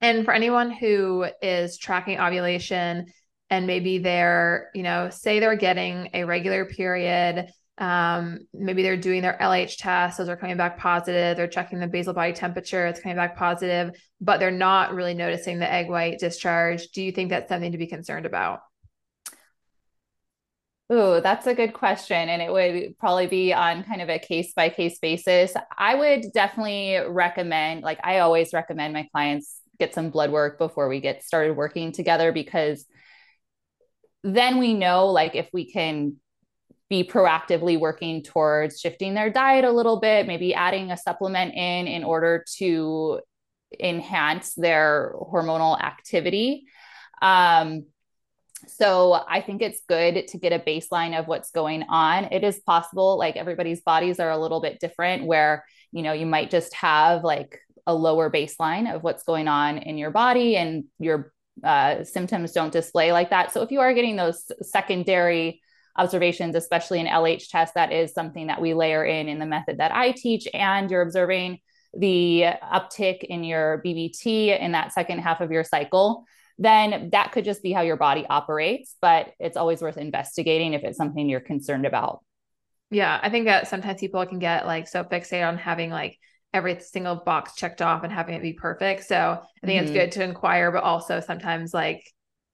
And 0.00 0.24
for 0.24 0.32
anyone 0.32 0.70
who 0.70 1.26
is 1.42 1.76
tracking 1.76 2.18
ovulation, 2.18 3.06
and 3.50 3.66
maybe 3.66 3.98
they're, 3.98 4.70
you 4.74 4.82
know, 4.82 5.10
say 5.10 5.40
they're 5.40 5.56
getting 5.56 6.10
a 6.14 6.24
regular 6.24 6.66
period. 6.66 7.50
Um, 7.78 8.40
maybe 8.52 8.82
they're 8.82 8.96
doing 8.96 9.22
their 9.22 9.38
LH 9.40 9.76
tests, 9.78 10.18
those 10.18 10.28
are 10.28 10.36
coming 10.36 10.56
back 10.56 10.78
positive. 10.78 11.36
They're 11.36 11.46
checking 11.46 11.78
the 11.78 11.86
basal 11.86 12.12
body 12.12 12.32
temperature, 12.32 12.86
it's 12.86 13.00
coming 13.00 13.16
back 13.16 13.36
positive, 13.36 13.92
but 14.20 14.40
they're 14.40 14.50
not 14.50 14.94
really 14.94 15.14
noticing 15.14 15.58
the 15.58 15.72
egg 15.72 15.88
white 15.88 16.18
discharge. 16.18 16.88
Do 16.88 17.02
you 17.02 17.12
think 17.12 17.30
that's 17.30 17.48
something 17.48 17.72
to 17.72 17.78
be 17.78 17.86
concerned 17.86 18.26
about? 18.26 18.60
Oh, 20.90 21.20
that's 21.20 21.46
a 21.46 21.54
good 21.54 21.74
question. 21.74 22.30
And 22.30 22.40
it 22.40 22.50
would 22.50 22.98
probably 22.98 23.26
be 23.26 23.52
on 23.52 23.84
kind 23.84 24.00
of 24.00 24.08
a 24.08 24.18
case 24.18 24.54
by 24.54 24.70
case 24.70 24.98
basis. 24.98 25.52
I 25.76 25.94
would 25.94 26.32
definitely 26.32 26.96
recommend, 27.06 27.82
like, 27.82 28.00
I 28.02 28.20
always 28.20 28.54
recommend 28.54 28.94
my 28.94 29.06
clients 29.12 29.60
get 29.78 29.94
some 29.94 30.10
blood 30.10 30.30
work 30.30 30.58
before 30.58 30.88
we 30.88 31.00
get 31.00 31.22
started 31.22 31.56
working 31.56 31.92
together 31.92 32.32
because 32.32 32.86
then 34.24 34.58
we 34.58 34.74
know 34.74 35.06
like 35.06 35.34
if 35.34 35.48
we 35.52 35.70
can 35.70 36.16
be 36.88 37.04
proactively 37.04 37.78
working 37.78 38.22
towards 38.22 38.80
shifting 38.80 39.14
their 39.14 39.30
diet 39.30 39.64
a 39.64 39.70
little 39.70 40.00
bit, 40.00 40.26
maybe 40.26 40.54
adding 40.54 40.90
a 40.90 40.96
supplement 40.96 41.54
in 41.54 41.86
in 41.86 42.02
order 42.02 42.44
to 42.56 43.20
enhance 43.78 44.54
their 44.54 45.14
hormonal 45.20 45.78
activity. 45.80 46.64
Um, 47.20 47.86
so 48.66 49.12
I 49.12 49.40
think 49.40 49.62
it's 49.62 49.82
good 49.88 50.28
to 50.28 50.38
get 50.38 50.52
a 50.52 50.58
baseline 50.58 51.18
of 51.18 51.28
what's 51.28 51.50
going 51.50 51.84
on. 51.84 52.24
It 52.24 52.42
is 52.42 52.58
possible, 52.60 53.18
like 53.18 53.36
everybody's 53.36 53.82
bodies 53.82 54.18
are 54.18 54.30
a 54.30 54.38
little 54.38 54.60
bit 54.60 54.80
different, 54.80 55.26
where 55.26 55.64
you 55.92 56.02
know 56.02 56.12
you 56.12 56.26
might 56.26 56.50
just 56.50 56.74
have 56.74 57.22
like 57.22 57.60
a 57.86 57.94
lower 57.94 58.30
baseline 58.30 58.92
of 58.92 59.02
what's 59.02 59.22
going 59.22 59.48
on 59.48 59.78
in 59.78 59.96
your 59.96 60.10
body 60.10 60.56
and 60.56 60.84
your 60.98 61.32
uh, 61.64 62.04
symptoms 62.04 62.52
don't 62.52 62.72
display 62.72 63.12
like 63.12 63.30
that. 63.30 63.52
So 63.52 63.62
if 63.62 63.70
you 63.70 63.80
are 63.80 63.94
getting 63.94 64.16
those 64.16 64.50
secondary 64.62 65.60
observations, 65.98 66.54
especially 66.54 67.00
in 67.00 67.06
LH 67.06 67.50
tests, 67.50 67.74
that 67.74 67.92
is 67.92 68.12
something 68.12 68.46
that 68.46 68.60
we 68.60 68.72
layer 68.72 69.04
in 69.04 69.28
in 69.28 69.38
the 69.38 69.46
method 69.46 69.78
that 69.78 69.94
I 69.94 70.12
teach, 70.12 70.48
and 70.54 70.90
you're 70.90 71.02
observing 71.02 71.58
the 71.94 72.44
uptick 72.62 73.24
in 73.24 73.44
your 73.44 73.82
BBT 73.84 74.58
in 74.58 74.72
that 74.72 74.92
second 74.92 75.20
half 75.20 75.40
of 75.40 75.50
your 75.50 75.64
cycle, 75.64 76.24
then 76.58 77.10
that 77.12 77.32
could 77.32 77.44
just 77.44 77.62
be 77.62 77.72
how 77.72 77.82
your 77.82 77.96
body 77.96 78.26
operates. 78.28 78.94
But 79.00 79.32
it's 79.38 79.56
always 79.56 79.80
worth 79.80 79.96
investigating 79.96 80.74
if 80.74 80.84
it's 80.84 80.98
something 80.98 81.28
you're 81.28 81.40
concerned 81.40 81.86
about. 81.86 82.22
Yeah, 82.90 83.18
I 83.22 83.30
think 83.30 83.46
that 83.46 83.68
sometimes 83.68 84.00
people 84.00 84.24
can 84.26 84.38
get 84.38 84.66
like 84.66 84.88
so 84.88 85.04
fixated 85.04 85.46
on 85.46 85.58
having 85.58 85.90
like 85.90 86.18
every 86.54 86.80
single 86.80 87.16
box 87.16 87.54
checked 87.54 87.82
off 87.82 88.04
and 88.04 88.12
having 88.12 88.34
it 88.34 88.42
be 88.42 88.54
perfect. 88.54 89.04
So 89.04 89.16
I 89.16 89.66
think 89.66 89.78
mm-hmm. 89.78 89.94
it's 89.94 90.04
good 90.04 90.12
to 90.12 90.24
inquire, 90.24 90.72
but 90.72 90.82
also 90.82 91.20
sometimes 91.20 91.74
like 91.74 92.02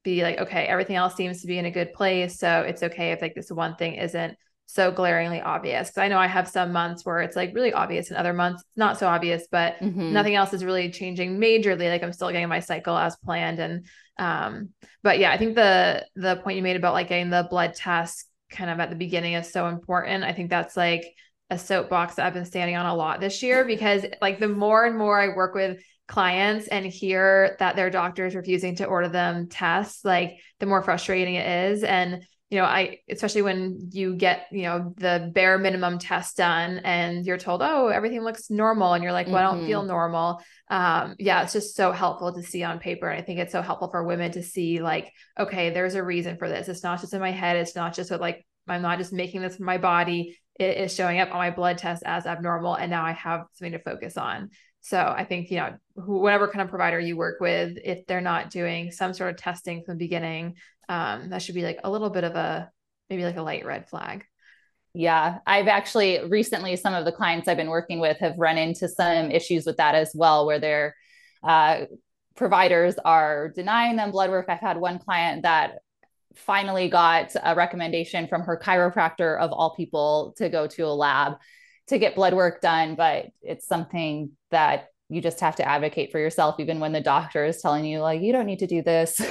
be 0.04 0.22
like, 0.22 0.38
okay, 0.38 0.66
everything 0.66 0.96
else 0.96 1.14
seems 1.14 1.40
to 1.40 1.46
be 1.46 1.58
in 1.58 1.64
a 1.64 1.70
good 1.70 1.92
place. 1.92 2.38
So 2.38 2.60
it's 2.60 2.82
okay 2.82 3.12
if 3.12 3.22
like 3.22 3.34
this 3.34 3.50
one 3.50 3.74
thing 3.76 3.94
isn't 3.94 4.36
so 4.66 4.90
glaringly 4.90 5.40
obvious. 5.40 5.90
Cause 5.90 5.98
I 5.98 6.08
know 6.08 6.18
I 6.18 6.26
have 6.26 6.48
some 6.48 6.72
months 6.72 7.04
where 7.04 7.20
it's 7.20 7.36
like 7.36 7.54
really 7.54 7.72
obvious 7.72 8.08
and 8.08 8.16
other 8.16 8.32
months 8.32 8.62
it's 8.62 8.76
not 8.76 8.98
so 8.98 9.08
obvious, 9.08 9.46
but 9.50 9.78
mm-hmm. 9.78 10.12
nothing 10.12 10.34
else 10.34 10.52
is 10.52 10.64
really 10.64 10.90
changing 10.90 11.38
majorly. 11.38 11.90
Like 11.90 12.02
I'm 12.02 12.12
still 12.12 12.30
getting 12.30 12.48
my 12.48 12.60
cycle 12.60 12.96
as 12.96 13.16
planned. 13.16 13.58
And 13.58 13.86
um, 14.18 14.70
but 15.02 15.18
yeah, 15.18 15.32
I 15.32 15.38
think 15.38 15.54
the 15.54 16.06
the 16.16 16.36
point 16.36 16.56
you 16.56 16.62
made 16.62 16.76
about 16.76 16.94
like 16.94 17.08
getting 17.08 17.30
the 17.30 17.46
blood 17.48 17.74
test 17.74 18.26
kind 18.50 18.70
of 18.70 18.78
at 18.80 18.90
the 18.90 18.96
beginning 18.96 19.34
is 19.34 19.50
so 19.50 19.66
important. 19.66 20.24
I 20.24 20.32
think 20.32 20.50
that's 20.50 20.76
like 20.76 21.04
a 21.50 21.58
soapbox 21.58 22.14
that 22.14 22.26
I've 22.26 22.34
been 22.34 22.44
standing 22.44 22.76
on 22.76 22.86
a 22.86 22.94
lot 22.94 23.20
this 23.20 23.42
year 23.42 23.64
because 23.64 24.04
like 24.22 24.38
the 24.38 24.48
more 24.48 24.84
and 24.84 24.96
more 24.96 25.20
I 25.20 25.36
work 25.36 25.54
with 25.54 25.78
clients 26.06 26.68
and 26.68 26.84
hear 26.84 27.56
that 27.58 27.76
their 27.76 27.90
doctor 27.90 28.26
is 28.26 28.34
refusing 28.34 28.76
to 28.76 28.84
order 28.84 29.08
them 29.08 29.48
tests, 29.48 30.04
like 30.04 30.38
the 30.60 30.66
more 30.66 30.82
frustrating 30.82 31.34
it 31.34 31.72
is. 31.72 31.84
And 31.84 32.24
you 32.50 32.60
know, 32.60 32.66
I 32.66 32.98
especially 33.10 33.42
when 33.42 33.88
you 33.90 34.14
get, 34.14 34.46
you 34.52 34.62
know, 34.62 34.94
the 34.98 35.30
bare 35.34 35.58
minimum 35.58 35.98
test 35.98 36.36
done 36.36 36.78
and 36.84 37.26
you're 37.26 37.38
told, 37.38 37.62
oh, 37.62 37.88
everything 37.88 38.22
looks 38.22 38.48
normal. 38.48 38.92
And 38.92 39.02
you're 39.02 39.12
like, 39.12 39.26
well, 39.26 39.36
mm-hmm. 39.36 39.56
I 39.56 39.58
don't 39.58 39.66
feel 39.66 39.80
mm-hmm. 39.80 39.88
normal. 39.88 40.40
Um, 40.68 41.16
yeah, 41.18 41.42
it's 41.42 41.54
just 41.54 41.74
so 41.74 41.90
helpful 41.90 42.32
to 42.32 42.42
see 42.42 42.62
on 42.62 42.78
paper. 42.78 43.08
And 43.08 43.18
I 43.18 43.24
think 43.24 43.40
it's 43.40 43.50
so 43.50 43.62
helpful 43.62 43.90
for 43.90 44.04
women 44.04 44.30
to 44.32 44.42
see, 44.42 44.80
like, 44.80 45.10
okay, 45.36 45.70
there's 45.70 45.96
a 45.96 46.02
reason 46.02 46.36
for 46.36 46.48
this. 46.48 46.68
It's 46.68 46.84
not 46.84 47.00
just 47.00 47.14
in 47.14 47.20
my 47.20 47.32
head. 47.32 47.56
It's 47.56 47.74
not 47.74 47.94
just 47.94 48.12
with 48.12 48.20
like 48.20 48.46
I'm 48.68 48.82
not 48.82 48.98
just 48.98 49.12
making 49.12 49.40
this 49.40 49.56
for 49.56 49.64
my 49.64 49.78
body. 49.78 50.38
It 50.60 50.76
is 50.76 50.94
showing 50.94 51.18
up 51.18 51.32
on 51.32 51.38
my 51.38 51.50
blood 51.50 51.78
test 51.78 52.04
as 52.06 52.26
abnormal. 52.26 52.76
And 52.76 52.90
now 52.90 53.04
I 53.04 53.12
have 53.12 53.46
something 53.54 53.72
to 53.72 53.78
focus 53.80 54.16
on. 54.16 54.50
So 54.84 54.98
I 54.98 55.24
think, 55.24 55.50
you 55.50 55.56
know, 55.56 55.78
whatever 55.94 56.46
kind 56.46 56.60
of 56.60 56.68
provider 56.68 57.00
you 57.00 57.16
work 57.16 57.40
with, 57.40 57.78
if 57.82 58.06
they're 58.06 58.20
not 58.20 58.50
doing 58.50 58.90
some 58.90 59.14
sort 59.14 59.30
of 59.30 59.38
testing 59.38 59.82
from 59.82 59.96
the 59.96 60.04
beginning, 60.04 60.56
um, 60.90 61.30
that 61.30 61.40
should 61.40 61.54
be 61.54 61.62
like 61.62 61.80
a 61.82 61.90
little 61.90 62.10
bit 62.10 62.22
of 62.22 62.34
a 62.34 62.70
maybe 63.08 63.24
like 63.24 63.38
a 63.38 63.42
light 63.42 63.64
red 63.64 63.88
flag. 63.88 64.26
Yeah, 64.92 65.38
I've 65.46 65.68
actually 65.68 66.28
recently, 66.28 66.76
some 66.76 66.92
of 66.92 67.06
the 67.06 67.12
clients 67.12 67.48
I've 67.48 67.56
been 67.56 67.70
working 67.70 67.98
with 67.98 68.18
have 68.18 68.34
run 68.36 68.58
into 68.58 68.86
some 68.86 69.30
issues 69.30 69.64
with 69.64 69.78
that 69.78 69.94
as 69.94 70.12
well, 70.14 70.44
where 70.44 70.60
their 70.60 70.94
uh, 71.42 71.86
providers 72.36 72.96
are 73.06 73.48
denying 73.48 73.96
them 73.96 74.10
blood 74.10 74.28
work. 74.28 74.50
I've 74.50 74.60
had 74.60 74.76
one 74.76 74.98
client 74.98 75.44
that 75.44 75.78
finally 76.34 76.90
got 76.90 77.34
a 77.42 77.54
recommendation 77.54 78.28
from 78.28 78.42
her 78.42 78.60
chiropractor 78.62 79.38
of 79.40 79.50
all 79.50 79.74
people 79.74 80.34
to 80.36 80.50
go 80.50 80.66
to 80.66 80.82
a 80.82 80.92
lab 80.92 81.38
to 81.88 81.98
get 81.98 82.14
blood 82.14 82.34
work 82.34 82.60
done 82.60 82.94
but 82.94 83.26
it's 83.42 83.66
something 83.66 84.30
that 84.50 84.88
you 85.08 85.20
just 85.20 85.40
have 85.40 85.56
to 85.56 85.68
advocate 85.68 86.10
for 86.10 86.18
yourself 86.18 86.58
even 86.58 86.80
when 86.80 86.92
the 86.92 87.00
doctor 87.00 87.44
is 87.44 87.60
telling 87.60 87.84
you 87.84 88.00
like 88.00 88.22
you 88.22 88.32
don't 88.32 88.46
need 88.46 88.60
to 88.60 88.66
do 88.66 88.82
this. 88.82 89.20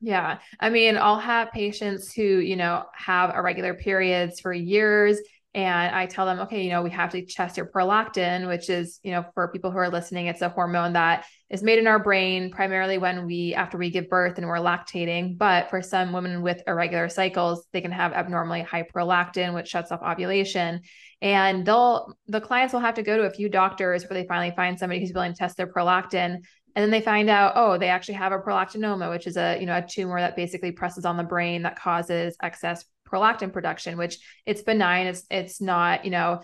Yeah. 0.00 0.40
I 0.60 0.68
mean 0.68 0.98
i'll 0.98 1.18
have 1.18 1.50
patients 1.52 2.12
who 2.12 2.22
you 2.22 2.56
know 2.56 2.84
have 2.94 3.34
irregular 3.34 3.72
periods 3.72 4.38
for 4.38 4.52
years 4.52 5.18
and 5.54 5.94
I 5.94 6.06
tell 6.06 6.26
them, 6.26 6.40
okay, 6.40 6.64
you 6.64 6.70
know, 6.70 6.82
we 6.82 6.90
have 6.90 7.12
to 7.12 7.24
test 7.24 7.56
your 7.56 7.66
prolactin, 7.66 8.48
which 8.48 8.68
is, 8.68 8.98
you 9.04 9.12
know, 9.12 9.24
for 9.34 9.52
people 9.52 9.70
who 9.70 9.78
are 9.78 9.88
listening, 9.88 10.26
it's 10.26 10.42
a 10.42 10.48
hormone 10.48 10.94
that 10.94 11.26
is 11.48 11.62
made 11.62 11.78
in 11.78 11.86
our 11.86 12.02
brain 12.02 12.50
primarily 12.50 12.98
when 12.98 13.24
we, 13.24 13.54
after 13.54 13.78
we 13.78 13.88
give 13.90 14.08
birth 14.08 14.36
and 14.36 14.48
we're 14.48 14.56
lactating. 14.56 15.38
But 15.38 15.70
for 15.70 15.80
some 15.80 16.12
women 16.12 16.42
with 16.42 16.62
irregular 16.66 17.08
cycles, 17.08 17.68
they 17.72 17.80
can 17.80 17.92
have 17.92 18.12
abnormally 18.12 18.62
high 18.62 18.82
prolactin, 18.82 19.54
which 19.54 19.68
shuts 19.68 19.92
off 19.92 20.02
ovulation. 20.02 20.80
And 21.22 21.64
they'll, 21.64 22.12
the 22.26 22.40
clients 22.40 22.72
will 22.72 22.80
have 22.80 22.94
to 22.94 23.04
go 23.04 23.16
to 23.16 23.22
a 23.22 23.30
few 23.30 23.48
doctors 23.48 24.02
where 24.02 24.20
they 24.20 24.26
finally 24.26 24.56
find 24.56 24.76
somebody 24.76 24.98
who's 24.98 25.12
willing 25.12 25.34
to 25.34 25.38
test 25.38 25.56
their 25.56 25.72
prolactin. 25.72 26.40
And 26.76 26.82
then 26.82 26.90
they 26.90 27.00
find 27.00 27.30
out, 27.30 27.52
oh, 27.54 27.78
they 27.78 27.90
actually 27.90 28.14
have 28.14 28.32
a 28.32 28.38
prolactinoma, 28.38 29.08
which 29.08 29.28
is 29.28 29.36
a, 29.36 29.56
you 29.60 29.66
know, 29.66 29.76
a 29.76 29.86
tumor 29.88 30.18
that 30.18 30.34
basically 30.34 30.72
presses 30.72 31.04
on 31.04 31.16
the 31.16 31.22
brain 31.22 31.62
that 31.62 31.78
causes 31.78 32.36
excess 32.42 32.84
prolactin 33.14 33.52
production, 33.52 33.96
which 33.96 34.18
it's 34.46 34.62
benign. 34.62 35.06
It's 35.06 35.24
it's 35.30 35.60
not, 35.60 36.04
you 36.04 36.10
know, 36.10 36.40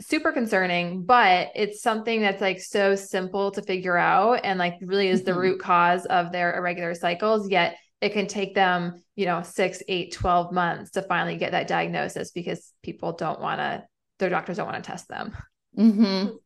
super 0.00 0.32
concerning, 0.32 1.04
but 1.04 1.50
it's 1.54 1.82
something 1.82 2.20
that's 2.20 2.40
like 2.40 2.60
so 2.60 2.94
simple 2.94 3.50
to 3.52 3.62
figure 3.62 3.96
out 3.96 4.40
and 4.44 4.58
like 4.58 4.74
really 4.80 5.08
is 5.08 5.22
the 5.22 5.32
mm-hmm. 5.32 5.40
root 5.40 5.60
cause 5.60 6.06
of 6.06 6.32
their 6.32 6.56
irregular 6.56 6.94
cycles. 6.94 7.48
Yet 7.50 7.76
it 8.00 8.12
can 8.12 8.26
take 8.26 8.54
them, 8.54 9.02
you 9.14 9.26
know, 9.26 9.42
six, 9.42 9.82
eight, 9.88 10.12
12 10.12 10.52
months 10.52 10.92
to 10.92 11.02
finally 11.02 11.36
get 11.36 11.52
that 11.52 11.68
diagnosis 11.68 12.32
because 12.32 12.72
people 12.82 13.12
don't 13.12 13.40
want 13.40 13.60
to, 13.60 13.84
their 14.18 14.30
doctors 14.30 14.56
don't 14.56 14.66
want 14.66 14.82
to 14.82 14.90
test 14.90 15.08
them. 15.08 15.32
Mm-hmm. 15.78 16.36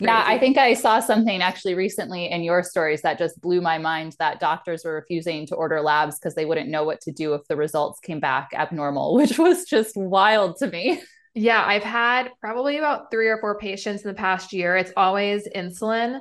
Yeah, 0.00 0.24
I 0.26 0.38
think 0.38 0.56
I 0.56 0.74
saw 0.74 1.00
something 1.00 1.42
actually 1.42 1.74
recently 1.74 2.30
in 2.30 2.42
your 2.42 2.62
stories 2.62 3.02
that 3.02 3.18
just 3.18 3.40
blew 3.40 3.60
my 3.60 3.78
mind 3.78 4.16
that 4.18 4.40
doctors 4.40 4.84
were 4.84 4.94
refusing 4.94 5.46
to 5.48 5.54
order 5.54 5.80
labs 5.80 6.18
because 6.18 6.34
they 6.34 6.46
wouldn't 6.46 6.70
know 6.70 6.84
what 6.84 7.00
to 7.02 7.12
do 7.12 7.34
if 7.34 7.46
the 7.48 7.56
results 7.56 8.00
came 8.00 8.20
back 8.20 8.50
abnormal, 8.54 9.14
which 9.16 9.38
was 9.38 9.64
just 9.64 9.96
wild 9.96 10.56
to 10.58 10.68
me. 10.68 11.02
Yeah, 11.34 11.62
I've 11.64 11.82
had 11.82 12.30
probably 12.40 12.78
about 12.78 13.10
three 13.10 13.28
or 13.28 13.38
four 13.38 13.58
patients 13.58 14.02
in 14.02 14.08
the 14.08 14.14
past 14.14 14.52
year. 14.52 14.76
It's 14.76 14.92
always 14.96 15.48
insulin. 15.54 16.20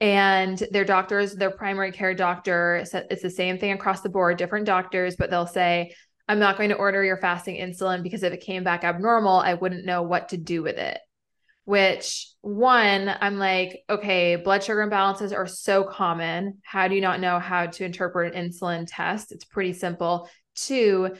And 0.00 0.60
their 0.72 0.84
doctors, 0.84 1.34
their 1.34 1.52
primary 1.52 1.92
care 1.92 2.14
doctor, 2.14 2.84
it's 3.08 3.22
the 3.22 3.30
same 3.30 3.58
thing 3.58 3.70
across 3.70 4.00
the 4.00 4.08
board, 4.08 4.36
different 4.36 4.66
doctors, 4.66 5.14
but 5.16 5.30
they'll 5.30 5.46
say, 5.46 5.94
I'm 6.28 6.40
not 6.40 6.56
going 6.56 6.70
to 6.70 6.76
order 6.76 7.04
your 7.04 7.18
fasting 7.18 7.56
insulin 7.60 8.02
because 8.02 8.24
if 8.24 8.32
it 8.32 8.40
came 8.40 8.64
back 8.64 8.82
abnormal, 8.82 9.38
I 9.38 9.54
wouldn't 9.54 9.84
know 9.84 10.02
what 10.02 10.30
to 10.30 10.36
do 10.36 10.62
with 10.62 10.76
it 10.76 10.98
which 11.64 12.28
one 12.40 13.08
i'm 13.20 13.38
like 13.38 13.84
okay 13.88 14.36
blood 14.36 14.64
sugar 14.64 14.86
imbalances 14.86 15.34
are 15.34 15.46
so 15.46 15.84
common. 15.84 16.58
How 16.62 16.88
do 16.88 16.94
you 16.94 17.00
not 17.00 17.20
know 17.20 17.38
how 17.38 17.66
to 17.66 17.84
interpret 17.84 18.34
an 18.34 18.50
insulin 18.50 18.84
test? 18.86 19.32
It's 19.32 19.44
pretty 19.44 19.72
simple. 19.72 20.28
Two 20.54 21.14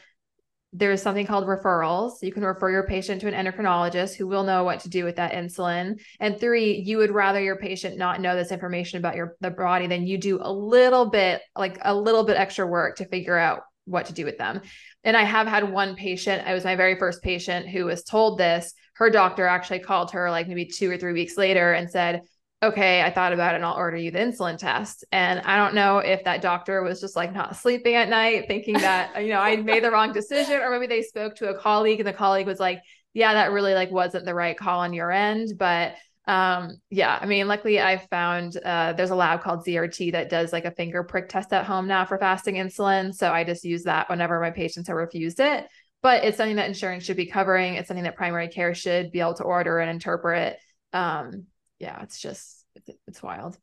there's 0.74 1.02
something 1.02 1.26
called 1.26 1.44
referrals. 1.44 2.22
You 2.22 2.32
can 2.32 2.44
refer 2.44 2.70
your 2.70 2.86
patient 2.86 3.20
to 3.20 3.28
an 3.28 3.34
endocrinologist 3.34 4.14
who 4.14 4.26
will 4.26 4.42
know 4.42 4.64
what 4.64 4.80
to 4.80 4.88
do 4.88 5.04
with 5.04 5.16
that 5.16 5.32
insulin. 5.32 6.00
And 6.18 6.40
three 6.40 6.76
you 6.80 6.96
would 6.96 7.10
rather 7.10 7.42
your 7.42 7.56
patient 7.56 7.98
not 7.98 8.22
know 8.22 8.34
this 8.34 8.52
information 8.52 8.98
about 8.98 9.14
your 9.14 9.36
the 9.40 9.50
body 9.50 9.86
than 9.86 10.06
you 10.06 10.16
do 10.16 10.38
a 10.40 10.52
little 10.52 11.10
bit 11.10 11.42
like 11.54 11.78
a 11.82 11.94
little 11.94 12.24
bit 12.24 12.38
extra 12.38 12.66
work 12.66 12.96
to 12.96 13.04
figure 13.04 13.36
out 13.36 13.60
what 13.84 14.06
to 14.06 14.14
do 14.14 14.24
with 14.24 14.38
them. 14.38 14.62
And 15.04 15.16
i 15.16 15.24
have 15.24 15.46
had 15.46 15.70
one 15.70 15.94
patient 15.94 16.46
I 16.46 16.54
was 16.54 16.64
my 16.64 16.76
very 16.76 16.98
first 16.98 17.22
patient 17.22 17.68
who 17.68 17.84
was 17.84 18.02
told 18.02 18.38
this 18.38 18.72
her 18.94 19.10
doctor 19.10 19.46
actually 19.46 19.80
called 19.80 20.10
her 20.12 20.30
like 20.30 20.48
maybe 20.48 20.66
two 20.66 20.90
or 20.90 20.96
three 20.96 21.12
weeks 21.12 21.36
later 21.36 21.72
and 21.72 21.90
said, 21.90 22.22
okay, 22.62 23.02
I 23.02 23.10
thought 23.10 23.32
about 23.32 23.54
it 23.54 23.56
and 23.56 23.64
I'll 23.64 23.74
order 23.74 23.96
you 23.96 24.10
the 24.10 24.20
insulin 24.20 24.56
test. 24.56 25.04
And 25.10 25.40
I 25.40 25.56
don't 25.56 25.74
know 25.74 25.98
if 25.98 26.22
that 26.24 26.42
doctor 26.42 26.82
was 26.82 27.00
just 27.00 27.16
like 27.16 27.32
not 27.34 27.56
sleeping 27.56 27.96
at 27.96 28.08
night, 28.08 28.44
thinking 28.46 28.74
that, 28.74 29.22
you 29.22 29.30
know, 29.30 29.40
I 29.40 29.56
made 29.56 29.82
the 29.82 29.90
wrong 29.90 30.12
decision, 30.12 30.60
or 30.60 30.70
maybe 30.70 30.86
they 30.86 31.02
spoke 31.02 31.34
to 31.36 31.48
a 31.48 31.58
colleague 31.58 31.98
and 31.98 32.06
the 32.06 32.12
colleague 32.12 32.46
was 32.46 32.60
like, 32.60 32.80
yeah, 33.14 33.34
that 33.34 33.50
really 33.50 33.74
like 33.74 33.90
wasn't 33.90 34.24
the 34.24 34.34
right 34.34 34.56
call 34.56 34.80
on 34.80 34.92
your 34.92 35.10
end. 35.10 35.58
But 35.58 35.94
um 36.28 36.76
yeah 36.88 37.18
i 37.20 37.26
mean 37.26 37.48
luckily 37.48 37.80
i 37.80 37.96
found 37.96 38.56
uh 38.64 38.92
there's 38.92 39.10
a 39.10 39.14
lab 39.14 39.42
called 39.42 39.66
zrt 39.66 40.12
that 40.12 40.30
does 40.30 40.52
like 40.52 40.64
a 40.64 40.70
finger 40.70 41.02
prick 41.02 41.28
test 41.28 41.52
at 41.52 41.64
home 41.64 41.88
now 41.88 42.04
for 42.04 42.16
fasting 42.16 42.54
insulin 42.54 43.12
so 43.12 43.32
i 43.32 43.42
just 43.42 43.64
use 43.64 43.82
that 43.82 44.08
whenever 44.08 44.38
my 44.38 44.52
patients 44.52 44.86
have 44.86 44.96
refused 44.96 45.40
it 45.40 45.66
but 46.02 46.24
it's 46.24 46.36
something 46.36 46.56
that 46.56 46.68
insurance 46.68 47.04
should 47.04 47.16
be 47.16 47.26
covering. 47.26 47.74
It's 47.74 47.88
something 47.88 48.04
that 48.04 48.16
primary 48.16 48.48
care 48.48 48.74
should 48.74 49.12
be 49.12 49.20
able 49.20 49.34
to 49.34 49.44
order 49.44 49.78
and 49.78 49.90
interpret. 49.90 50.58
Um, 50.92 51.46
yeah, 51.78 52.02
it's 52.02 52.20
just 52.20 52.64
it's, 53.06 53.22
wild. 53.22 53.56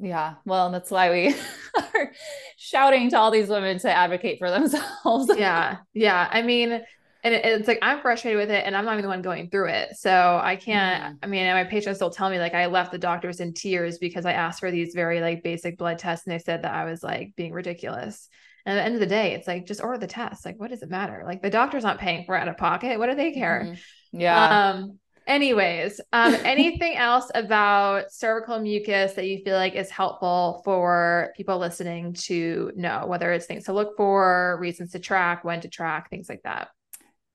Yeah, 0.00 0.34
well, 0.46 0.70
that's 0.70 0.90
why 0.90 1.10
we 1.10 1.34
are 1.94 2.12
shouting 2.56 3.10
to 3.10 3.18
all 3.18 3.30
these 3.30 3.48
women 3.48 3.78
to 3.80 3.90
advocate 3.90 4.38
for 4.38 4.50
themselves. 4.50 5.30
yeah, 5.36 5.78
yeah. 5.92 6.28
I 6.30 6.42
mean, 6.42 6.80
and 7.22 7.34
it, 7.34 7.44
it's 7.44 7.68
like 7.68 7.80
I'm 7.82 8.00
frustrated 8.00 8.38
with 8.38 8.50
it, 8.50 8.64
and 8.64 8.74
I'm 8.74 8.86
not 8.86 8.92
even 8.92 9.02
the 9.02 9.08
one 9.08 9.20
going 9.20 9.50
through 9.50 9.68
it. 9.68 9.96
So 9.96 10.40
I 10.42 10.56
can't. 10.56 11.18
I 11.22 11.26
mean, 11.26 11.46
my 11.52 11.64
patients 11.64 11.96
still 11.96 12.10
tell 12.10 12.30
me 12.30 12.38
like 12.38 12.54
I 12.54 12.66
left 12.66 12.92
the 12.92 12.98
doctors 12.98 13.40
in 13.40 13.52
tears 13.52 13.98
because 13.98 14.24
I 14.24 14.32
asked 14.32 14.60
for 14.60 14.70
these 14.70 14.94
very 14.94 15.20
like 15.20 15.42
basic 15.42 15.76
blood 15.76 15.98
tests, 15.98 16.26
and 16.26 16.34
they 16.34 16.42
said 16.42 16.62
that 16.62 16.72
I 16.72 16.84
was 16.84 17.02
like 17.02 17.34
being 17.36 17.52
ridiculous. 17.52 18.28
And 18.66 18.78
at 18.78 18.82
the 18.82 18.86
end 18.86 18.94
of 18.94 19.00
the 19.00 19.06
day, 19.06 19.34
it's 19.34 19.48
like 19.48 19.66
just 19.66 19.82
order 19.82 19.98
the 19.98 20.06
test. 20.06 20.44
Like, 20.44 20.58
what 20.58 20.70
does 20.70 20.82
it 20.82 20.90
matter? 20.90 21.22
Like 21.24 21.42
the 21.42 21.50
doctor's 21.50 21.84
not 21.84 21.98
paying 21.98 22.24
for 22.24 22.36
it 22.36 22.40
out 22.40 22.48
of 22.48 22.56
pocket. 22.56 22.98
What 22.98 23.08
do 23.08 23.16
they 23.16 23.32
care? 23.32 23.64
Mm-hmm. 23.66 24.20
Yeah. 24.20 24.70
Um, 24.70 24.98
Anyways, 25.26 26.00
um, 26.12 26.34
anything 26.44 26.96
else 26.96 27.30
about 27.36 28.10
cervical 28.10 28.58
mucus 28.58 29.12
that 29.12 29.26
you 29.28 29.44
feel 29.44 29.54
like 29.54 29.76
is 29.76 29.88
helpful 29.88 30.60
for 30.64 31.32
people 31.36 31.58
listening 31.58 32.14
to 32.14 32.72
know, 32.74 33.04
whether 33.06 33.30
it's 33.32 33.46
things 33.46 33.66
to 33.66 33.72
look 33.72 33.96
for, 33.96 34.58
reasons 34.60 34.90
to 34.90 34.98
track, 34.98 35.44
when 35.44 35.60
to 35.60 35.68
track, 35.68 36.10
things 36.10 36.28
like 36.28 36.42
that? 36.42 36.70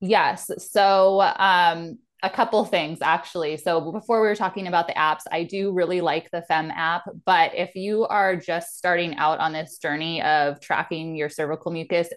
Yes. 0.02 0.52
So, 0.72 1.22
um, 1.22 2.00
a 2.26 2.30
couple 2.30 2.66
things 2.66 3.00
actually. 3.04 3.56
So, 3.58 3.92
before 3.92 4.20
we 4.20 4.28
were 4.28 4.36
talking 4.36 4.68
about 4.68 4.88
the 4.88 4.94
apps, 4.94 5.22
I 5.32 5.44
do 5.44 5.72
really 5.72 6.02
like 6.02 6.32
the 6.32 6.44
FEMM 6.50 6.72
app. 6.72 7.04
But 7.24 7.54
if 7.54 7.76
you 7.76 8.06
are 8.08 8.36
just 8.36 8.78
starting 8.78 9.16
out 9.18 9.40
on 9.40 9.54
this 9.54 9.78
journey 9.78 10.24
of 10.24 10.60
tracking 10.60 11.16
your 11.16 11.30
cervical 11.30 11.72
mucus, 11.72 12.10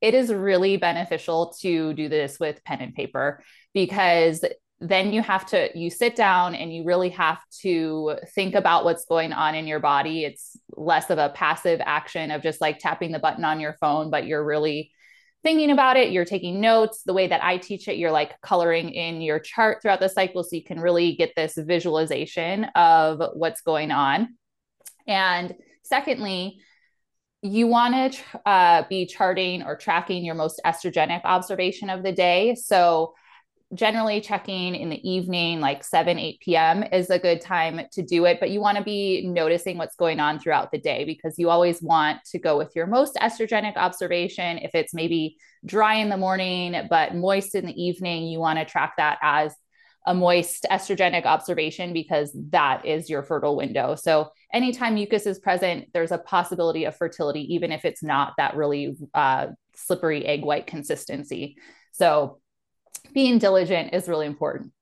it 0.00 0.14
is 0.14 0.32
really 0.32 0.78
beneficial 0.78 1.54
to 1.60 1.92
do 1.92 2.08
this 2.08 2.40
with 2.40 2.64
pen 2.64 2.80
and 2.80 2.94
paper 2.94 3.44
because 3.74 4.42
then 4.82 5.12
you 5.12 5.20
have 5.20 5.44
to 5.44 5.68
you 5.78 5.90
sit 5.90 6.16
down 6.16 6.54
and 6.54 6.74
you 6.74 6.84
really 6.84 7.10
have 7.10 7.38
to 7.60 8.16
think 8.34 8.54
about 8.54 8.86
what's 8.86 9.04
going 9.04 9.34
on 9.34 9.54
in 9.54 9.66
your 9.66 9.78
body 9.78 10.24
it's 10.24 10.56
less 10.74 11.10
of 11.10 11.18
a 11.18 11.28
passive 11.28 11.82
action 11.84 12.30
of 12.30 12.42
just 12.42 12.62
like 12.62 12.78
tapping 12.78 13.12
the 13.12 13.18
button 13.18 13.44
on 13.44 13.60
your 13.60 13.74
phone 13.74 14.08
but 14.08 14.26
you're 14.26 14.42
really 14.42 14.90
thinking 15.42 15.70
about 15.70 15.96
it 15.96 16.12
you're 16.12 16.24
taking 16.24 16.60
notes 16.60 17.02
the 17.04 17.12
way 17.12 17.26
that 17.26 17.42
i 17.42 17.56
teach 17.56 17.88
it 17.88 17.96
you're 17.96 18.10
like 18.10 18.40
coloring 18.42 18.90
in 18.90 19.20
your 19.20 19.38
chart 19.38 19.80
throughout 19.80 20.00
the 20.00 20.08
cycle 20.08 20.42
so 20.42 20.56
you 20.56 20.64
can 20.64 20.80
really 20.80 21.14
get 21.16 21.32
this 21.36 21.56
visualization 21.56 22.64
of 22.74 23.22
what's 23.34 23.60
going 23.62 23.90
on. 23.90 24.36
And 25.06 25.54
secondly 25.82 26.60
you 27.42 27.66
want 27.66 28.12
to 28.12 28.48
uh, 28.48 28.82
be 28.88 29.06
charting 29.06 29.62
or 29.62 29.76
tracking 29.76 30.24
your 30.24 30.34
most 30.34 30.60
estrogenic 30.66 31.22
observation 31.24 31.88
of 31.88 32.02
the 32.02 32.12
day. 32.12 32.54
So 32.54 33.14
generally 33.72 34.20
checking 34.20 34.74
in 34.74 34.90
the 34.90 35.08
evening, 35.08 35.60
like 35.60 35.84
7, 35.84 36.18
8 36.18 36.40
p.m., 36.40 36.84
is 36.92 37.08
a 37.08 37.18
good 37.18 37.40
time 37.40 37.80
to 37.92 38.02
do 38.02 38.24
it. 38.24 38.38
But 38.40 38.50
you 38.50 38.60
want 38.60 38.78
to 38.78 38.84
be 38.84 39.26
noticing 39.26 39.78
what's 39.78 39.94
going 39.94 40.18
on 40.18 40.40
throughout 40.40 40.72
the 40.72 40.78
day 40.78 41.04
because 41.04 41.38
you 41.38 41.50
always 41.50 41.80
want 41.80 42.18
to 42.32 42.38
go 42.38 42.58
with 42.58 42.74
your 42.74 42.86
most 42.86 43.16
estrogenic 43.16 43.76
observation. 43.76 44.58
If 44.58 44.74
it's 44.74 44.92
maybe 44.92 45.36
dry 45.64 45.94
in 45.94 46.08
the 46.08 46.16
morning, 46.16 46.74
but 46.90 47.14
moist 47.14 47.54
in 47.54 47.66
the 47.66 47.80
evening, 47.80 48.24
you 48.24 48.40
want 48.40 48.58
to 48.58 48.64
track 48.64 48.94
that 48.96 49.18
as 49.22 49.54
a 50.06 50.14
moist 50.14 50.66
estrogenic 50.70 51.24
observation 51.24 51.92
because 51.92 52.34
that 52.50 52.86
is 52.86 53.10
your 53.10 53.22
fertile 53.22 53.54
window. 53.54 53.94
So, 53.94 54.30
anytime 54.52 54.94
mucus 54.94 55.26
is 55.26 55.38
present, 55.38 55.88
there's 55.92 56.10
a 56.10 56.18
possibility 56.18 56.84
of 56.84 56.96
fertility, 56.96 57.54
even 57.54 57.70
if 57.70 57.84
it's 57.84 58.02
not 58.02 58.32
that 58.38 58.56
really 58.56 58.96
uh, 59.14 59.48
slippery 59.76 60.24
egg 60.24 60.42
white 60.42 60.66
consistency. 60.66 61.56
So, 61.92 62.40
being 63.12 63.38
diligent 63.38 63.94
is 63.94 64.08
really 64.08 64.26
important. 64.26 64.72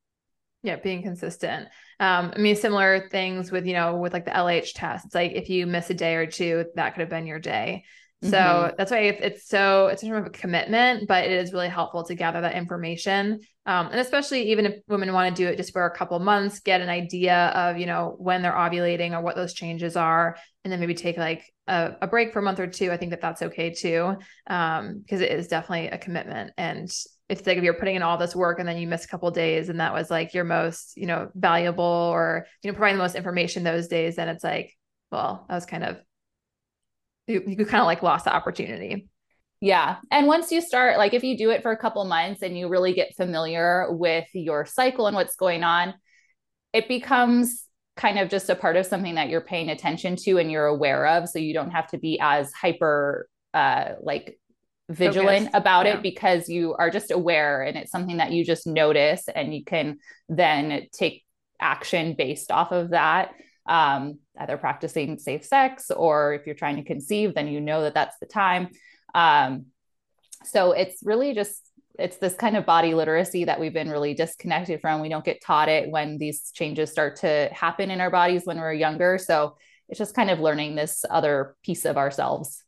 Yeah, 0.62 0.76
being 0.76 1.02
consistent. 1.02 1.68
Um, 2.00 2.32
I 2.34 2.38
mean, 2.38 2.56
similar 2.56 3.08
things 3.10 3.50
with, 3.52 3.66
you 3.66 3.74
know, 3.74 3.96
with 3.96 4.12
like 4.12 4.24
the 4.24 4.32
LH 4.32 4.72
tests. 4.74 5.14
Like 5.14 5.32
if 5.32 5.48
you 5.48 5.66
miss 5.66 5.90
a 5.90 5.94
day 5.94 6.16
or 6.16 6.26
two, 6.26 6.66
that 6.74 6.94
could 6.94 7.00
have 7.00 7.10
been 7.10 7.26
your 7.26 7.38
day. 7.38 7.84
So 8.22 8.30
mm-hmm. 8.30 8.74
that's 8.76 8.90
why 8.90 8.98
it's, 8.98 9.20
it's, 9.22 9.48
so 9.48 9.86
it's 9.86 10.02
sort 10.02 10.18
of 10.18 10.26
a 10.26 10.30
commitment, 10.30 11.06
but 11.06 11.24
it 11.24 11.30
is 11.30 11.52
really 11.52 11.68
helpful 11.68 12.02
to 12.04 12.16
gather 12.16 12.40
that 12.40 12.56
information. 12.56 13.38
Um, 13.64 13.86
and 13.86 14.00
especially 14.00 14.50
even 14.50 14.66
if 14.66 14.80
women 14.88 15.12
want 15.12 15.36
to 15.36 15.40
do 15.42 15.48
it 15.48 15.56
just 15.56 15.72
for 15.72 15.86
a 15.86 15.96
couple 15.96 16.18
months, 16.18 16.58
get 16.58 16.80
an 16.80 16.88
idea 16.88 17.52
of, 17.54 17.78
you 17.78 17.86
know, 17.86 18.16
when 18.18 18.42
they're 18.42 18.50
ovulating 18.50 19.12
or 19.12 19.20
what 19.20 19.36
those 19.36 19.54
changes 19.54 19.96
are, 19.96 20.36
and 20.64 20.72
then 20.72 20.80
maybe 20.80 20.94
take 20.94 21.16
like 21.16 21.44
a, 21.68 21.92
a 22.02 22.06
break 22.08 22.32
for 22.32 22.40
a 22.40 22.42
month 22.42 22.58
or 22.58 22.66
two. 22.66 22.90
I 22.90 22.96
think 22.96 23.10
that 23.10 23.20
that's 23.20 23.42
okay 23.42 23.70
too, 23.70 24.16
um, 24.48 24.98
because 24.98 25.20
it 25.20 25.30
is 25.30 25.46
definitely 25.46 25.86
a 25.86 25.98
commitment. 25.98 26.52
And 26.58 26.90
if 27.28 27.46
like 27.46 27.58
if 27.58 27.64
you're 27.64 27.74
putting 27.74 27.96
in 27.96 28.02
all 28.02 28.16
this 28.16 28.34
work 28.34 28.58
and 28.58 28.68
then 28.68 28.78
you 28.78 28.86
miss 28.86 29.04
a 29.04 29.08
couple 29.08 29.30
days 29.30 29.68
and 29.68 29.80
that 29.80 29.92
was 29.92 30.10
like 30.10 30.34
your 30.34 30.44
most 30.44 30.96
you 30.96 31.06
know 31.06 31.30
valuable 31.34 31.84
or 31.84 32.46
you 32.62 32.70
know 32.70 32.74
providing 32.74 32.96
the 32.96 33.04
most 33.04 33.16
information 33.16 33.64
those 33.64 33.88
days 33.88 34.16
then 34.16 34.28
it's 34.28 34.44
like 34.44 34.74
well 35.10 35.44
that 35.48 35.54
was 35.54 35.66
kind 35.66 35.84
of 35.84 35.98
you, 37.28 37.42
you 37.46 37.56
kind 37.66 37.80
of 37.80 37.86
like 37.86 38.02
lost 38.02 38.24
the 38.24 38.34
opportunity. 38.34 39.06
Yeah. 39.60 39.96
And 40.10 40.26
once 40.26 40.50
you 40.50 40.60
start 40.60 40.98
like 40.98 41.14
if 41.14 41.22
you 41.22 41.36
do 41.36 41.50
it 41.50 41.62
for 41.62 41.72
a 41.72 41.76
couple 41.76 42.04
months 42.04 42.42
and 42.42 42.56
you 42.56 42.68
really 42.68 42.92
get 42.92 43.16
familiar 43.16 43.88
with 43.90 44.26
your 44.32 44.64
cycle 44.64 45.06
and 45.06 45.14
what's 45.14 45.36
going 45.36 45.62
on 45.62 45.94
it 46.72 46.86
becomes 46.86 47.64
kind 47.96 48.18
of 48.18 48.28
just 48.28 48.48
a 48.50 48.54
part 48.54 48.76
of 48.76 48.86
something 48.86 49.16
that 49.16 49.28
you're 49.28 49.40
paying 49.40 49.70
attention 49.70 50.14
to 50.14 50.38
and 50.38 50.50
you're 50.50 50.66
aware 50.66 51.06
of. 51.06 51.28
So 51.28 51.38
you 51.38 51.54
don't 51.54 51.70
have 51.70 51.88
to 51.88 51.98
be 51.98 52.18
as 52.20 52.52
hyper 52.52 53.28
uh 53.54 53.92
like 54.00 54.38
vigilant 54.88 55.46
Focused. 55.46 55.54
about 55.54 55.86
yeah. 55.86 55.94
it 55.94 56.02
because 56.02 56.48
you 56.48 56.74
are 56.74 56.90
just 56.90 57.10
aware 57.10 57.62
and 57.62 57.76
it's 57.76 57.90
something 57.90 58.16
that 58.16 58.32
you 58.32 58.44
just 58.44 58.66
notice 58.66 59.28
and 59.28 59.54
you 59.54 59.64
can 59.64 59.98
then 60.28 60.86
take 60.92 61.24
action 61.60 62.14
based 62.16 62.50
off 62.50 62.72
of 62.72 62.90
that 62.90 63.32
um, 63.66 64.18
either 64.38 64.56
practicing 64.56 65.18
safe 65.18 65.44
sex 65.44 65.90
or 65.90 66.32
if 66.34 66.46
you're 66.46 66.54
trying 66.54 66.76
to 66.76 66.84
conceive 66.84 67.34
then 67.34 67.48
you 67.48 67.60
know 67.60 67.82
that 67.82 67.94
that's 67.94 68.18
the 68.18 68.26
time 68.26 68.68
um, 69.14 69.66
so 70.44 70.72
it's 70.72 71.02
really 71.02 71.34
just 71.34 71.62
it's 71.98 72.16
this 72.18 72.34
kind 72.34 72.56
of 72.56 72.64
body 72.64 72.94
literacy 72.94 73.44
that 73.44 73.60
we've 73.60 73.74
been 73.74 73.90
really 73.90 74.14
disconnected 74.14 74.80
from 74.80 75.00
we 75.00 75.08
don't 75.08 75.24
get 75.24 75.42
taught 75.42 75.68
it 75.68 75.90
when 75.90 76.16
these 76.16 76.50
changes 76.52 76.90
start 76.90 77.16
to 77.16 77.50
happen 77.52 77.90
in 77.90 78.00
our 78.00 78.10
bodies 78.10 78.42
when 78.44 78.58
we're 78.58 78.72
younger 78.72 79.18
so 79.18 79.54
it's 79.90 79.98
just 79.98 80.14
kind 80.14 80.30
of 80.30 80.40
learning 80.40 80.74
this 80.74 81.04
other 81.10 81.56
piece 81.62 81.84
of 81.84 81.98
ourselves 81.98 82.64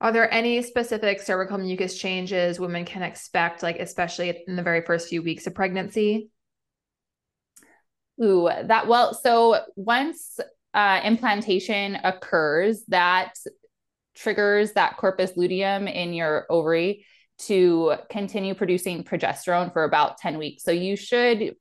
are 0.00 0.12
there 0.12 0.32
any 0.32 0.62
specific 0.62 1.20
cervical 1.20 1.58
mucus 1.58 1.98
changes 1.98 2.60
women 2.60 2.84
can 2.84 3.02
expect, 3.02 3.62
like 3.62 3.78
especially 3.78 4.44
in 4.46 4.56
the 4.56 4.62
very 4.62 4.82
first 4.82 5.08
few 5.08 5.22
weeks 5.22 5.46
of 5.46 5.54
pregnancy? 5.54 6.30
Ooh, 8.22 8.48
that 8.64 8.86
well, 8.86 9.14
so 9.14 9.60
once 9.74 10.38
uh, 10.74 11.00
implantation 11.04 11.98
occurs, 12.02 12.82
that 12.88 13.34
triggers 14.14 14.72
that 14.72 14.96
corpus 14.96 15.32
luteum 15.36 15.88
in 15.88 16.12
your 16.12 16.46
ovary 16.50 17.06
to 17.38 17.94
continue 18.10 18.54
producing 18.54 19.04
progesterone 19.04 19.72
for 19.72 19.84
about 19.84 20.18
10 20.18 20.38
weeks. 20.38 20.62
So 20.62 20.70
you 20.70 20.96
should 20.96 21.54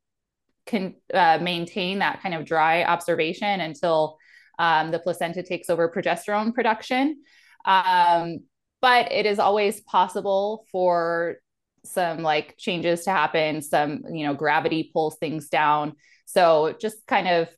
can 0.66 0.96
uh, 1.14 1.38
maintain 1.42 2.00
that 2.00 2.22
kind 2.22 2.34
of 2.34 2.46
dry 2.46 2.84
observation 2.84 3.62
until 3.62 4.18
um, 4.58 4.92
the 4.92 5.00
placenta 5.00 5.44
takes 5.44 5.70
over 5.70 5.90
progesterone 5.90 6.54
production. 6.54 7.22
Um, 7.66 8.40
but 8.82 9.12
it 9.12 9.26
is 9.26 9.40
always 9.40 9.82
possible 9.82 10.66
for 10.72 11.38
some 11.84 12.22
like 12.24 12.56
changes 12.58 13.04
to 13.06 13.12
happen, 13.12 13.62
some, 13.62 14.04
you 14.12 14.26
know, 14.26 14.34
gravity 14.34 14.92
pulls 14.94 15.18
things 15.18 15.50
down. 15.50 15.94
So 16.26 16.76
just 16.80 17.06
kind 17.08 17.28
of 17.28 17.50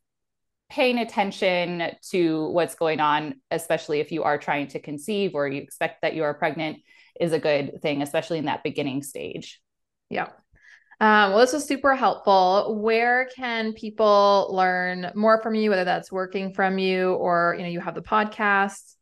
paying 0.69 0.97
attention 0.97 1.91
to 2.11 2.49
what's 2.49 2.75
going 2.75 2.99
on, 2.99 3.35
especially 3.51 3.99
if 3.99 4.11
you 4.11 4.23
are 4.23 4.37
trying 4.37 4.67
to 4.67 4.79
conceive 4.79 5.33
or 5.33 5.47
you 5.47 5.61
expect 5.61 6.01
that 6.01 6.13
you 6.13 6.23
are 6.23 6.33
pregnant, 6.33 6.79
is 7.19 7.33
a 7.33 7.39
good 7.39 7.81
thing, 7.81 8.01
especially 8.01 8.37
in 8.37 8.45
that 8.45 8.63
beginning 8.63 9.01
stage. 9.01 9.61
Yeah. 10.09 10.27
Um, 10.99 11.31
well, 11.31 11.39
this 11.39 11.53
was 11.53 11.65
super 11.65 11.95
helpful. 11.95 12.79
Where 12.81 13.29
can 13.35 13.73
people 13.73 14.49
learn 14.51 15.11
more 15.15 15.41
from 15.41 15.55
you, 15.55 15.69
whether 15.69 15.85
that's 15.85 16.11
working 16.11 16.53
from 16.53 16.77
you 16.77 17.13
or, 17.13 17.55
you 17.57 17.63
know, 17.63 17.69
you 17.69 17.79
have 17.79 17.95
the 17.95 18.01
podcast? 18.01 18.96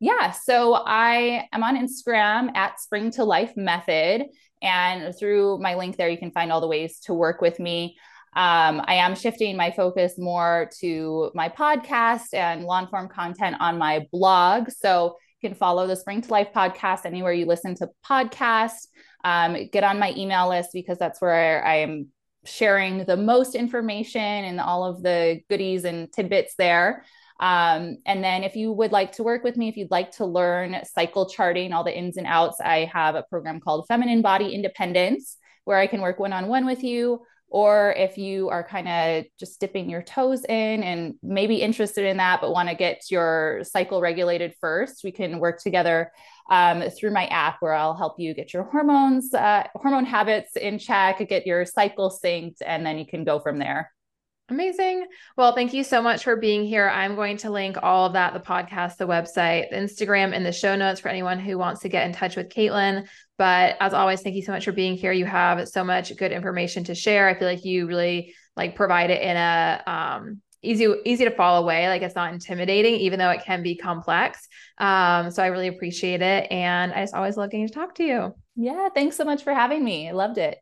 Yeah. 0.00 0.32
So 0.32 0.74
I 0.74 1.48
am 1.52 1.62
on 1.62 1.76
Instagram 1.76 2.54
at 2.54 2.80
Spring 2.80 3.10
to 3.12 3.24
Life 3.24 3.56
Method. 3.56 4.26
And 4.60 5.14
through 5.16 5.58
my 5.58 5.74
link 5.74 5.96
there, 5.96 6.08
you 6.08 6.18
can 6.18 6.30
find 6.30 6.50
all 6.50 6.60
the 6.60 6.66
ways 6.66 7.00
to 7.00 7.14
work 7.14 7.40
with 7.40 7.60
me. 7.60 7.96
Um, 8.36 8.82
I 8.84 8.94
am 8.94 9.14
shifting 9.14 9.56
my 9.56 9.70
focus 9.70 10.14
more 10.18 10.68
to 10.80 11.30
my 11.34 11.48
podcast 11.48 12.34
and 12.34 12.64
long 12.64 12.88
form 12.88 13.08
content 13.08 13.56
on 13.60 13.78
my 13.78 14.06
blog. 14.10 14.70
So 14.70 15.16
you 15.40 15.48
can 15.48 15.56
follow 15.56 15.86
the 15.86 15.96
Spring 15.96 16.20
to 16.22 16.30
Life 16.30 16.48
podcast 16.54 17.04
anywhere 17.04 17.32
you 17.32 17.46
listen 17.46 17.76
to 17.76 17.88
podcasts. 18.04 18.88
Um, 19.22 19.68
get 19.70 19.84
on 19.84 19.98
my 19.98 20.12
email 20.16 20.48
list 20.48 20.70
because 20.72 20.98
that's 20.98 21.20
where 21.20 21.64
I 21.64 21.76
am 21.76 22.08
sharing 22.44 23.04
the 23.04 23.16
most 23.16 23.54
information 23.54 24.20
and 24.20 24.60
all 24.60 24.84
of 24.84 25.02
the 25.02 25.40
goodies 25.48 25.84
and 25.84 26.12
tidbits 26.12 26.56
there. 26.56 27.04
Um, 27.40 27.98
and 28.06 28.22
then 28.22 28.44
if 28.44 28.54
you 28.54 28.72
would 28.72 28.92
like 28.92 29.12
to 29.12 29.22
work 29.22 29.42
with 29.42 29.56
me, 29.56 29.68
if 29.68 29.76
you'd 29.76 29.90
like 29.90 30.12
to 30.12 30.24
learn 30.24 30.76
cycle 30.84 31.28
charting, 31.28 31.72
all 31.72 31.84
the 31.84 31.96
ins 31.96 32.16
and 32.16 32.26
outs, 32.26 32.60
I 32.60 32.84
have 32.92 33.14
a 33.14 33.24
program 33.24 33.60
called 33.60 33.86
Feminine 33.88 34.22
Body 34.22 34.54
Independence 34.54 35.36
where 35.64 35.78
I 35.78 35.86
can 35.86 36.00
work 36.00 36.18
one 36.18 36.32
on 36.32 36.46
one 36.46 36.66
with 36.66 36.84
you. 36.84 37.22
Or 37.48 37.94
if 37.96 38.18
you 38.18 38.48
are 38.48 38.66
kind 38.66 38.88
of 38.88 39.24
just 39.38 39.60
dipping 39.60 39.88
your 39.88 40.02
toes 40.02 40.44
in 40.44 40.82
and 40.82 41.14
maybe 41.22 41.62
interested 41.62 42.04
in 42.04 42.16
that, 42.16 42.40
but 42.40 42.50
want 42.50 42.68
to 42.68 42.74
get 42.74 43.02
your 43.10 43.62
cycle 43.62 44.00
regulated 44.00 44.54
first, 44.60 45.04
we 45.04 45.12
can 45.12 45.38
work 45.38 45.62
together 45.62 46.10
um, 46.50 46.82
through 46.90 47.12
my 47.12 47.26
app 47.26 47.58
where 47.60 47.72
I'll 47.72 47.96
help 47.96 48.18
you 48.18 48.34
get 48.34 48.52
your 48.52 48.64
hormones, 48.64 49.32
uh, 49.32 49.68
hormone 49.76 50.04
habits 50.04 50.56
in 50.56 50.80
check, 50.80 51.26
get 51.28 51.46
your 51.46 51.64
cycle 51.64 52.10
synced, 52.10 52.56
and 52.66 52.84
then 52.84 52.98
you 52.98 53.06
can 53.06 53.22
go 53.22 53.38
from 53.38 53.58
there. 53.60 53.93
Amazing. 54.50 55.06
Well, 55.38 55.54
thank 55.54 55.72
you 55.72 55.82
so 55.82 56.02
much 56.02 56.24
for 56.24 56.36
being 56.36 56.64
here. 56.64 56.86
I'm 56.86 57.14
going 57.14 57.38
to 57.38 57.50
link 57.50 57.78
all 57.82 58.06
of 58.06 58.12
that 58.12 58.34
the 58.34 58.40
podcast, 58.40 58.98
the 58.98 59.06
website, 59.06 59.70
the 59.70 59.76
Instagram, 59.76 60.34
and 60.34 60.44
the 60.44 60.52
show 60.52 60.76
notes 60.76 61.00
for 61.00 61.08
anyone 61.08 61.38
who 61.38 61.56
wants 61.56 61.80
to 61.80 61.88
get 61.88 62.06
in 62.06 62.12
touch 62.12 62.36
with 62.36 62.50
Caitlin. 62.50 63.06
But 63.38 63.76
as 63.80 63.94
always, 63.94 64.20
thank 64.20 64.36
you 64.36 64.42
so 64.42 64.52
much 64.52 64.66
for 64.66 64.72
being 64.72 64.96
here. 64.96 65.12
You 65.12 65.24
have 65.24 65.66
so 65.68 65.82
much 65.82 66.14
good 66.18 66.30
information 66.30 66.84
to 66.84 66.94
share. 66.94 67.26
I 67.26 67.38
feel 67.38 67.48
like 67.48 67.64
you 67.64 67.86
really 67.86 68.34
like 68.54 68.76
provide 68.76 69.10
it 69.10 69.22
in 69.22 69.36
a 69.36 69.82
um, 69.86 70.42
easy 70.64 70.92
easy 71.04 71.24
to 71.24 71.30
follow 71.30 71.66
way 71.66 71.88
like 71.88 72.02
it's 72.02 72.14
not 72.14 72.32
intimidating 72.32 72.94
even 72.94 73.18
though 73.18 73.28
it 73.28 73.44
can 73.44 73.62
be 73.62 73.76
complex 73.76 74.48
um 74.78 75.30
so 75.30 75.42
i 75.42 75.48
really 75.48 75.68
appreciate 75.68 76.22
it 76.22 76.50
and 76.50 76.90
i 76.92 77.02
just 77.02 77.14
always 77.14 77.36
love 77.36 77.50
getting 77.50 77.68
to 77.68 77.74
talk 77.74 77.94
to 77.94 78.02
you 78.02 78.34
yeah 78.56 78.88
thanks 78.94 79.14
so 79.14 79.24
much 79.24 79.44
for 79.44 79.52
having 79.52 79.84
me 79.84 80.08
i 80.08 80.12
loved 80.12 80.38
it 80.38 80.56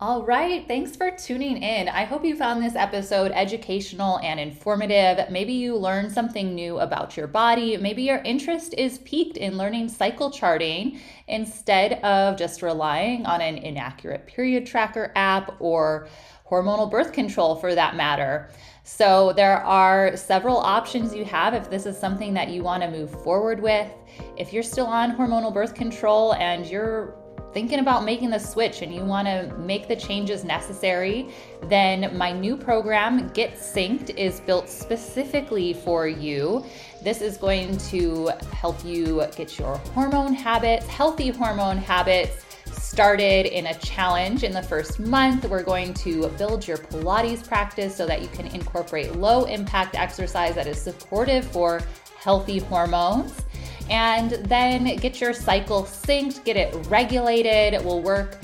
all 0.00 0.22
right, 0.22 0.64
thanks 0.68 0.94
for 0.94 1.10
tuning 1.10 1.60
in. 1.60 1.88
I 1.88 2.04
hope 2.04 2.24
you 2.24 2.36
found 2.36 2.62
this 2.62 2.76
episode 2.76 3.32
educational 3.34 4.20
and 4.20 4.38
informative. 4.38 5.28
Maybe 5.28 5.54
you 5.54 5.74
learned 5.74 6.12
something 6.12 6.54
new 6.54 6.78
about 6.78 7.16
your 7.16 7.26
body. 7.26 7.76
Maybe 7.76 8.04
your 8.04 8.18
interest 8.18 8.74
is 8.78 8.98
piqued 8.98 9.38
in 9.38 9.56
learning 9.56 9.88
cycle 9.88 10.30
charting 10.30 11.00
instead 11.26 11.94
of 12.04 12.36
just 12.36 12.62
relying 12.62 13.26
on 13.26 13.40
an 13.40 13.56
inaccurate 13.58 14.24
period 14.28 14.66
tracker 14.66 15.10
app 15.16 15.56
or 15.58 16.06
hormonal 16.48 16.88
birth 16.88 17.12
control 17.12 17.56
for 17.56 17.74
that 17.74 17.96
matter. 17.96 18.50
So, 18.84 19.32
there 19.32 19.58
are 19.64 20.16
several 20.16 20.58
options 20.58 21.12
you 21.12 21.24
have 21.24 21.54
if 21.54 21.68
this 21.68 21.86
is 21.86 21.98
something 21.98 22.32
that 22.34 22.50
you 22.50 22.62
want 22.62 22.84
to 22.84 22.90
move 22.90 23.10
forward 23.24 23.58
with. 23.60 23.90
If 24.36 24.52
you're 24.52 24.62
still 24.62 24.86
on 24.86 25.16
hormonal 25.16 25.52
birth 25.52 25.74
control 25.74 26.34
and 26.34 26.64
you're 26.64 27.17
thinking 27.52 27.80
about 27.80 28.04
making 28.04 28.30
the 28.30 28.38
switch 28.38 28.82
and 28.82 28.94
you 28.94 29.02
want 29.02 29.26
to 29.26 29.52
make 29.58 29.88
the 29.88 29.96
changes 29.96 30.44
necessary, 30.44 31.28
then 31.64 32.16
my 32.16 32.32
new 32.32 32.56
program, 32.56 33.28
Get 33.28 33.54
Synced, 33.54 34.10
is 34.16 34.40
built 34.40 34.68
specifically 34.68 35.72
for 35.72 36.06
you. 36.06 36.64
This 37.02 37.20
is 37.20 37.36
going 37.36 37.76
to 37.78 38.30
help 38.52 38.84
you 38.84 39.24
get 39.36 39.58
your 39.58 39.76
hormone 39.94 40.34
habits, 40.34 40.86
healthy 40.86 41.28
hormone 41.30 41.78
habits, 41.78 42.44
started 42.72 43.46
in 43.46 43.66
a 43.66 43.74
challenge 43.74 44.44
in 44.44 44.52
the 44.52 44.62
first 44.62 44.98
month. 44.98 45.44
We're 45.44 45.62
going 45.62 45.94
to 45.94 46.28
build 46.30 46.66
your 46.66 46.78
Pilates 46.78 47.46
practice 47.46 47.94
so 47.94 48.06
that 48.06 48.22
you 48.22 48.28
can 48.28 48.46
incorporate 48.48 49.14
low 49.16 49.44
impact 49.44 49.94
exercise 49.94 50.54
that 50.54 50.66
is 50.66 50.80
supportive 50.80 51.46
for 51.46 51.80
healthy 52.18 52.58
hormones 52.58 53.42
and 53.90 54.30
then 54.46 54.96
get 54.96 55.20
your 55.20 55.32
cycle 55.32 55.82
synced, 55.82 56.44
get 56.44 56.56
it 56.56 56.74
regulated. 56.88 57.84
We'll 57.84 58.02
work 58.02 58.38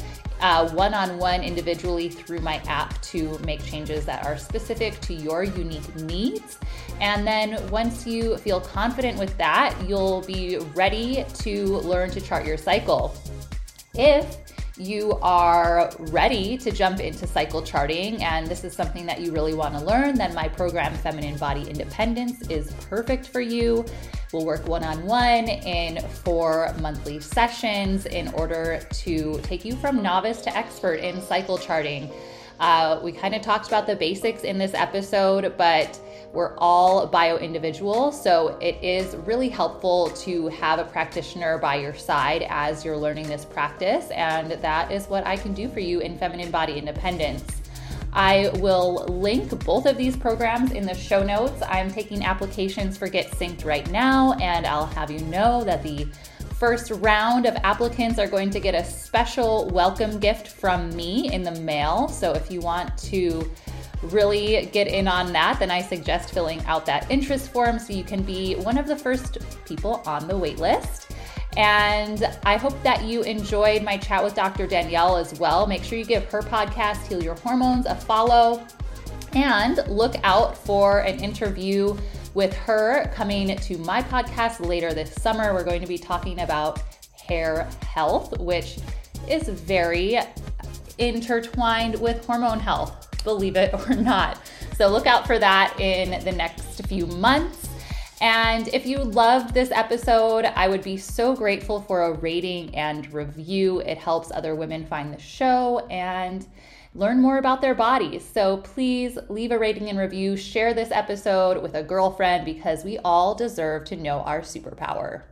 one 0.73 0.93
on 0.93 1.19
one 1.19 1.43
individually 1.43 2.09
through 2.09 2.41
my 2.41 2.57
app 2.67 3.01
to 3.03 3.39
make 3.47 3.65
changes 3.65 4.05
that 4.05 4.27
are 4.27 4.37
specific 4.37 5.01
to 5.01 5.15
your 5.15 5.43
unique 5.45 5.95
needs. 5.97 6.59
And 7.01 7.27
then 7.27 7.71
once 7.71 8.07
you 8.07 8.37
feel 8.39 8.61
confident 8.61 9.19
with 9.19 9.37
that, 9.39 9.75
you'll 9.87 10.23
be 10.23 10.59
ready 10.75 11.25
to 11.35 11.67
learn 11.79 12.11
to 12.11 12.21
chart 12.21 12.47
your 12.47 12.59
cycle. 12.59 13.15
If 13.95 14.37
you 14.77 15.13
are 15.23 15.93
ready 15.99 16.59
to 16.59 16.73
jump 16.73 16.99
into 16.99 17.27
cycle 17.27 17.63
charting 17.63 18.23
and 18.25 18.47
this 18.47 18.65
is 18.65 18.73
something 18.73 19.07
that 19.07 19.21
you 19.21 19.33
really 19.33 19.55
want 19.55 19.75
to 19.75 19.81
learn, 19.85 20.17
then 20.17 20.35
my 20.35 20.49
program, 20.49 20.93
Feminine 20.95 21.37
Body 21.37 21.69
Independence, 21.69 22.49
is 22.49 22.73
perfect 22.89 23.29
for 23.29 23.41
you. 23.41 23.85
We'll 24.33 24.45
work 24.45 24.67
one 24.67 24.83
on 24.83 25.05
one 25.07 25.49
in 25.49 26.01
four 26.09 26.75
monthly 26.81 27.21
sessions 27.21 28.07
in 28.07 28.29
order 28.35 28.81
to 28.91 29.41
take 29.43 29.65
you 29.65 29.77
from 29.77 30.03
novice 30.03 30.41
to 30.43 30.57
expert 30.57 30.95
in 30.95 31.23
cycle 31.23 31.57
charting. 31.57 32.11
Uh, 32.61 33.01
we 33.03 33.13
kind 33.13 33.35
of 33.35 33.43
talked 33.43 33.67
about 33.67 33.87
the 33.87 33.97
basics 33.97 34.43
in 34.43 34.59
this 34.59 34.75
episode, 34.75 35.55
but 35.59 36.01
we're 36.33 36.57
all 36.59 37.07
bio 37.07 37.37
individual, 37.37 38.13
so 38.13 38.59
it 38.61 38.77
is 38.83 39.17
really 39.19 39.49
helpful 39.49 40.11
to 40.11 40.49
have 40.49 40.79
a 40.79 40.85
practitioner 40.85 41.59
by 41.59 41.77
your 41.77 41.95
side 41.95 42.47
as 42.49 42.85
you're 42.85 42.97
learning 42.97 43.29
this 43.29 43.45
practice, 43.45 44.11
and 44.11 44.53
that 44.53 44.91
is 44.91 45.07
what 45.07 45.27
I 45.27 45.37
can 45.37 45.53
do 45.53 45.69
for 45.69 45.81
you 45.81 46.01
in 46.01 46.19
Feminine 46.19 46.51
Body 46.51 46.79
Independence. 46.79 47.45
I 48.13 48.51
will 48.55 49.05
link 49.07 49.65
both 49.65 49.87
of 49.87 49.97
these 49.97 50.17
programs 50.17 50.71
in 50.71 50.87
the 50.87 50.95
show 50.95 51.25
notes. 51.25 51.61
I'm 51.69 51.91
taking 51.91 52.25
applications 52.25 52.97
for 52.97 53.09
Get 53.09 53.33
Synced 53.33 53.65
right 53.65 53.89
now, 53.91 54.35
and 54.35 54.67
I'll 54.67 54.87
have 54.87 55.11
you 55.11 55.19
know 55.21 55.65
that 55.65 55.83
the 55.83 56.07
first 56.67 56.93
round 56.93 57.45
of 57.45 57.55
applicants 57.57 58.19
are 58.19 58.27
going 58.27 58.49
to 58.49 58.59
get 58.59 58.75
a 58.75 58.83
special 58.83 59.69
welcome 59.69 60.19
gift 60.19 60.49
from 60.49 60.89
me 60.97 61.31
in 61.31 61.43
the 61.43 61.51
mail. 61.61 62.09
So 62.09 62.33
if 62.33 62.51
you 62.51 62.61
want 62.61 62.97
to 63.11 63.53
really 64.05 64.71
get 64.73 64.87
in 64.87 65.07
on 65.07 65.31
that, 65.35 65.59
then 65.59 65.71
I 65.71 65.83
suggest 65.83 66.33
filling 66.33 66.65
out 66.65 66.87
that 66.87 67.11
interest 67.11 67.53
form 67.53 67.79
so 67.79 67.93
you 67.93 68.03
can 68.03 68.23
be 68.23 68.55
one 68.55 68.79
of 68.79 68.87
the 68.87 68.97
first 68.97 69.37
people 69.67 70.03
on 70.07 70.27
the 70.27 70.39
wait 70.39 70.59
list. 70.59 71.11
And 71.59 72.25
I 72.45 72.57
hope 72.57 72.83
that 72.83 73.05
you 73.05 73.21
enjoyed 73.25 73.83
my 73.83 73.99
chat 73.99 74.25
with 74.25 74.35
Dr. 74.35 74.67
Danielle 74.67 75.19
as 75.19 75.39
well. 75.39 75.67
Make 75.67 75.85
sure 75.85 75.99
you 75.99 76.07
give 76.07 76.25
her 76.31 76.41
podcast, 76.41 77.07
Heal 77.09 77.23
Your 77.23 77.35
Hormones, 77.35 77.85
a 77.85 77.95
follow. 77.95 78.67
And 79.35 79.87
look 79.87 80.15
out 80.25 80.57
for 80.57 81.01
an 81.01 81.23
interview 81.23 81.95
with 82.35 82.55
her 82.55 83.11
coming 83.15 83.57
to 83.57 83.79
my 83.79 84.03
podcast 84.03 84.67
later 84.67 84.93
this 84.93 85.13
summer. 85.15 85.55
We're 85.55 85.65
going 85.65 85.81
to 85.81 85.87
be 85.87 85.99
talking 85.99 86.41
about 86.41 86.83
hair 87.27 87.69
health, 87.87 88.39
which 88.39 88.79
is 89.29 89.49
very 89.49 90.19
intertwined 90.99 91.99
with 92.01 92.25
hormone 92.27 92.61
health 92.61 93.05
believe 93.25 93.57
it 93.57 93.75
or 93.75 93.95
not. 93.97 94.39
So 94.77 94.89
look 94.89 95.07
out 95.07 95.27
for 95.27 95.39
that 95.39 95.75
in 95.81 96.23
the 96.25 96.33
next 96.33 96.87
few 96.87 97.07
months. 97.07 97.69
And 98.21 98.69
if 98.69 98.87
you 98.87 98.99
loved 98.99 99.53
this 99.53 99.71
episode, 99.73 100.45
I 100.45 100.69
would 100.69 100.83
be 100.83 100.97
so 100.97 101.35
grateful 101.35 101.81
for 101.81 102.03
a 102.03 102.13
rating 102.13 102.75
and 102.75 103.13
review. 103.13 103.81
It 103.81 103.99
helps 103.99 104.31
other 104.31 104.55
women 104.55 104.87
find 104.87 105.13
the 105.13 105.19
show 105.19 105.81
and 105.91 106.47
learn 106.95 107.21
more 107.21 107.39
about 107.39 107.61
their 107.61 107.75
bodies. 107.75 108.25
So 108.25 108.59
please 108.59 109.19
leave 109.29 109.51
a 109.51 109.59
rating 109.59 109.89
and 109.89 109.99
review. 109.99 110.37
Share 110.37 110.73
this 110.73 110.93
episode 110.93 111.61
with 111.63 111.75
a 111.75 111.83
girlfriend 111.83 112.45
because 112.45 112.85
we 112.85 112.99
all 112.99 113.35
deserve 113.35 113.85
to 113.87 113.97
know 113.97 114.21
our 114.21 114.41
superpower. 114.41 115.23